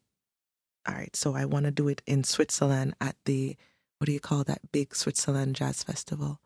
[0.88, 3.56] All right, so I want to do it in Switzerland at the
[4.00, 6.40] what do you call that big Switzerland jazz festival?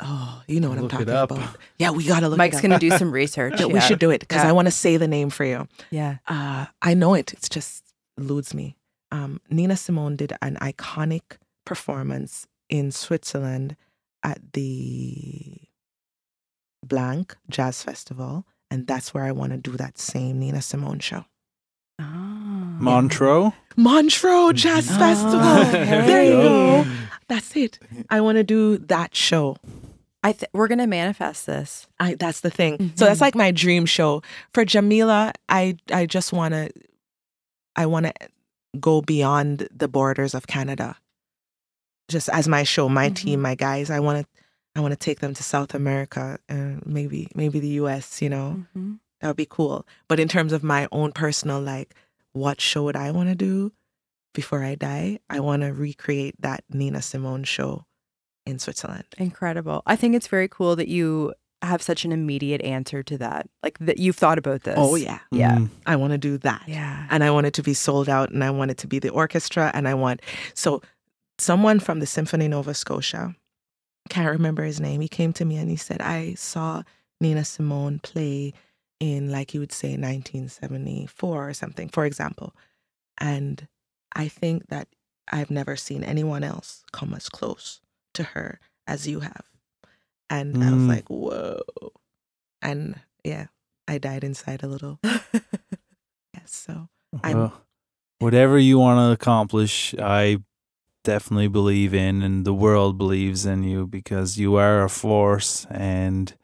[0.00, 1.30] Oh, you know what Look I'm it talking up.
[1.30, 1.56] about.
[1.78, 2.36] Yeah, we gotta look.
[2.36, 2.62] Mike's it up.
[2.68, 3.58] going to do some research.
[3.60, 4.50] Yeah, we should do it because Yeah.
[4.50, 5.68] I want to say the name for you.
[5.90, 6.18] Yeah.
[6.26, 7.32] Uh, I know it.
[7.32, 7.82] It's just
[8.18, 8.76] eludes me.
[9.10, 13.76] Um, Nina Simone did an iconic performance in Switzerland
[14.22, 15.56] at the
[16.84, 21.24] Blank Jazz Festival, and that's where I want to do that same Nina Simone show.
[22.00, 22.65] Oh.
[22.78, 23.52] Montreux.
[23.76, 25.40] Montreux Jazz Oh, Festival.
[25.72, 26.84] there There you you go.
[26.84, 26.90] go.
[27.28, 27.78] That's it.
[28.10, 29.56] I want to do that show.
[30.22, 31.86] I th- we're going to manifest this.
[32.00, 32.92] I that's the thing.
[32.96, 34.22] So that's like my dream show.
[34.54, 36.70] For Jah'Mila, I I just want to
[37.76, 38.12] I want to
[38.80, 40.96] go beyond the borders of Canada.
[42.08, 43.14] Just as my show, my Mhm.
[43.16, 44.26] team, my guys, I want to
[44.76, 48.64] I want to take them to South America and maybe maybe the US, you know.
[48.76, 48.98] Mhm.
[49.20, 49.86] That would be cool.
[50.08, 51.94] But in terms of my own personal like
[52.36, 53.72] what show would I want to do
[54.34, 55.18] before I die?
[55.30, 57.86] I want to recreate that Nina Simone show
[58.44, 59.06] in Switzerland.
[59.18, 59.82] Incredible.
[59.86, 61.32] I think it's very cool that you
[61.62, 63.48] have such an immediate answer to that.
[63.62, 64.74] Like that you've thought about this.
[64.76, 65.20] Oh yeah.
[65.32, 65.56] Yeah.
[65.56, 65.70] Mm.
[65.86, 66.62] I want to do that.
[66.66, 67.06] Yeah.
[67.10, 69.08] and I want it to be sold out and I want it to be the
[69.08, 70.20] orchestra and I want
[70.54, 70.82] so
[71.38, 73.34] someone from the Symphony Nova Scotia
[74.08, 76.82] can't remember his name he came to me and he said I saw
[77.20, 78.52] Nina Simone play
[79.00, 82.54] in like you would say 1974 or something for example.
[83.18, 83.66] And
[84.14, 84.88] I think that
[85.30, 87.80] I've never seen anyone else come as close
[88.14, 89.44] to her as you have.
[90.30, 90.88] And I was Mm.
[90.88, 91.60] like whoa.
[92.62, 93.46] And yeah
[93.88, 94.98] I died inside a little.
[96.34, 96.88] Yes so
[97.22, 97.62] I'm- Well,
[98.18, 100.38] whatever you want to accomplish, I
[101.04, 106.34] definitely believe in, and the world believes in you because you are a force, and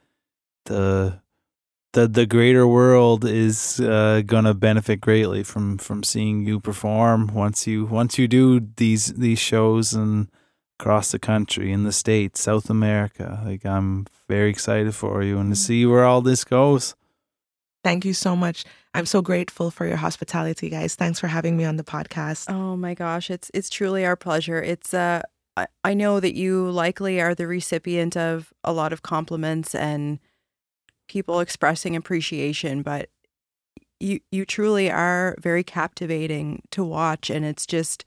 [0.67, 1.21] the
[1.93, 7.67] the the greater world is uh, gonna benefit greatly from from seeing you perform once
[7.67, 10.29] you once you do these these shows and
[10.81, 15.53] across the country in the states south america like i'm very excited for you and
[15.53, 16.95] to see where all this goes
[17.85, 18.65] Thank you so much.
[18.95, 20.95] I'm so grateful for your hospitality, guys.
[20.95, 22.49] Thanks for having me on the podcast.
[22.49, 24.63] Oh my gosh, it's it's truly our pleasure.
[24.63, 25.23] It's uh
[25.57, 30.21] I, I know that you likely are the recipient of a lot of compliments and
[31.09, 33.09] people expressing appreciation, but
[34.01, 38.05] you you truly are very captivating to watch and it's just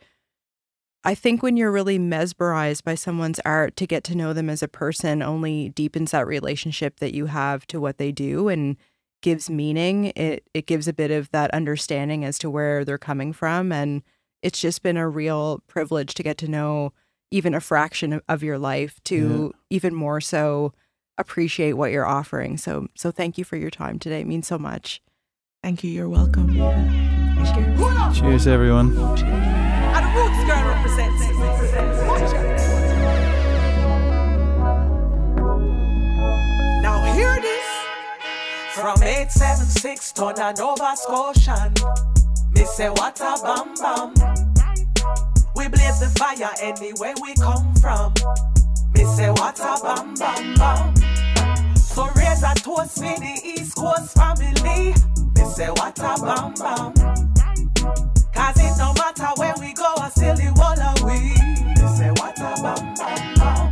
[1.06, 4.64] I think when you're really mesmerized by someone's art to get to know them as
[4.64, 8.76] a person only deepens that relationship that you have to what they do and
[9.22, 10.12] gives meaning.
[10.16, 14.02] It it gives a bit of that understanding as to where they're coming from and
[14.42, 16.94] it's just been a real privilege to get to know
[17.32, 20.74] even a fraction of, of your life to even more so
[21.18, 22.58] appreciate what you're offering.
[22.58, 24.22] So so thank you for your time today.
[24.22, 25.02] It means so much.
[25.64, 25.92] Thank you.
[25.92, 26.54] You're welcome.
[26.54, 28.20] Cheers.
[28.20, 31.22] cheers everyone And roots girl represents.
[36.82, 37.66] Now hear this.
[38.74, 41.74] From 876 to Nova Scotian.
[42.54, 44.14] Me say what a bam bam.
[45.56, 48.14] We blaze the fire anywhere we come from.
[48.96, 51.76] Me say what a bam bam bam.
[51.76, 54.94] So raise a toast for the East Coast family.
[55.36, 56.94] Me say what a bam bam.
[58.34, 60.50] Cause it no matter where we go, I still the
[60.82, 61.20] of we.
[61.76, 63.65] Me say what a bam bam bam.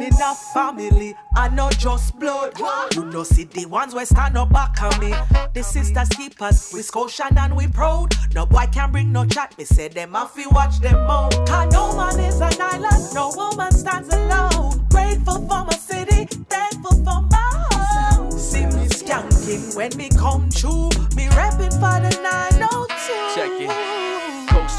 [0.00, 1.14] Do you know the meaning of family?
[1.36, 2.58] I know just blood.
[2.94, 5.14] You know, see the ones where stand up back on me.
[5.52, 8.14] The sisters keep us, we Scotian and we proud.
[8.34, 9.56] No boy can bring no chat.
[9.58, 11.32] Me say them off, we watch them out.
[11.46, 14.86] Cause no man is an island, no woman stands alone.
[14.90, 18.30] Grateful for my city, thankful for my home.
[18.30, 20.88] See me skanking when me come true.
[21.14, 23.34] Me rapping for the 902.
[23.34, 24.09] Check it.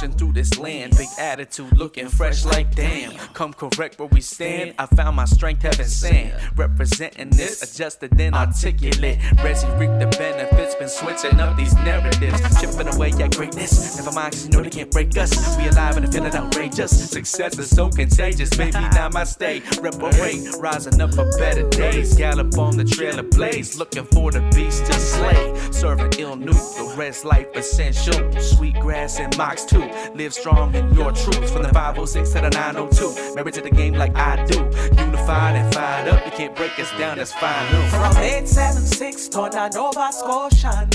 [0.02, 3.12] Through this land, big attitude, looking fresh like damn.
[3.36, 4.74] Come correct where we stand.
[4.80, 6.34] I found my strength, heaven sand.
[6.56, 9.20] Representing this, adjusted then articulate.
[9.44, 12.42] Resi reap the benefits, been switching up these narratives.
[12.60, 13.96] Chipping away at greatness.
[13.96, 15.56] Never mind, 'cause you know they can't break us.
[15.56, 17.12] We alive and feeling outrageous.
[17.12, 18.72] Success is so contagious, baby.
[18.72, 19.62] Now my stay.
[19.82, 22.16] Reparate, rising up for better days.
[22.16, 25.54] Gallop on the trail of blaze, looking for the beast to slay.
[25.70, 28.32] Serving ill new, the rest life essential.
[28.42, 29.91] Sweet grass and mocks too.
[30.16, 31.52] Live strong in your truth.
[31.52, 33.36] From the 506 to the 902.
[33.36, 34.60] Married to the game like I do.
[34.98, 36.26] Unified and fired up.
[36.26, 37.68] You can't break us down, that's fine.
[37.90, 40.88] From 876 to Nova Scotia.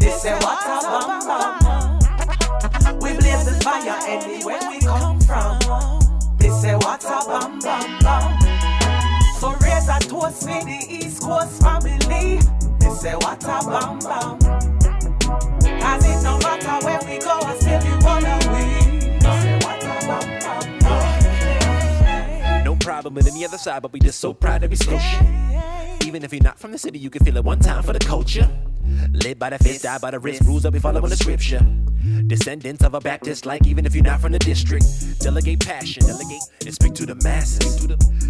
[0.00, 0.64] Me say what
[1.28, 1.98] bam.
[3.00, 5.58] We blaze the fire anywhere we come from.
[6.38, 8.40] Me say what a bam bam bam.
[9.38, 12.38] So raise a toast for the East Coast family.
[12.80, 14.79] Me say what a bam bam.
[15.80, 18.66] Cause it no matter where we go, I still be one away.
[19.00, 22.64] Me say what a bam bam bam.
[22.64, 25.26] No problem with any other side, but we just so proud to be Scotian.
[26.04, 27.98] Even if you're not from the city, you can feel it one time for the
[27.98, 28.48] culture.
[29.12, 31.60] Live by the fist, die by the wrist, rules that we follow in the scripture.
[32.26, 34.84] Descendants of a Baptist, like even if you're not from the district.
[35.20, 37.86] Delegate passion, delegate and speak to the masses.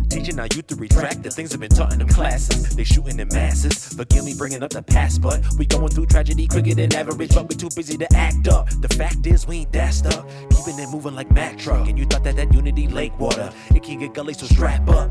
[0.08, 2.74] Teaching our youth to retract the things have been taught in them classes.
[2.74, 3.92] They shooting in masses.
[3.94, 7.48] Forgive me bringing up the past, but we going through tragedy quicker than average, but
[7.48, 8.68] we too busy to act up.
[8.80, 10.26] The fact is, we ain't that stuck.
[10.50, 13.84] Keeping it moving like Mack truck, and you thought that that unity lake water, it
[13.84, 15.10] can get gully, so strap up.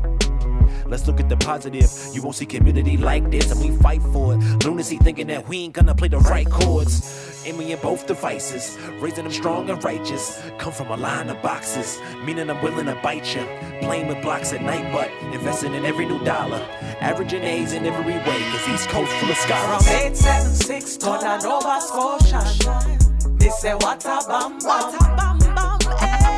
[0.90, 1.88] Let's look at the positive.
[2.12, 4.64] You won't see community like this, and we fight for it.
[4.64, 7.44] Lunacy thinking that we ain't gonna play the right chords.
[7.46, 10.42] Aiming in both devices, raising them strong and righteous.
[10.58, 13.46] Come from a line of boxes, meaning I'm willing to bite you.
[13.82, 16.60] Playing with blocks at night, but investing in every new dollar.
[17.00, 19.86] Averaging A's in every way, cause East Coast full of From scholars.
[19.88, 23.30] 876 to the Nova Scotia.
[23.38, 25.78] Me say what a bam bam.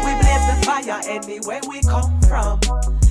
[0.04, 3.01] We blaze the fire anywhere we come from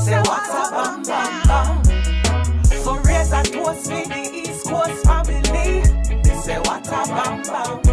[0.00, 2.64] say what's a bam bam bam.
[2.64, 5.82] So raise a toast for the East Coast family.
[6.22, 7.83] They say what a bam bam.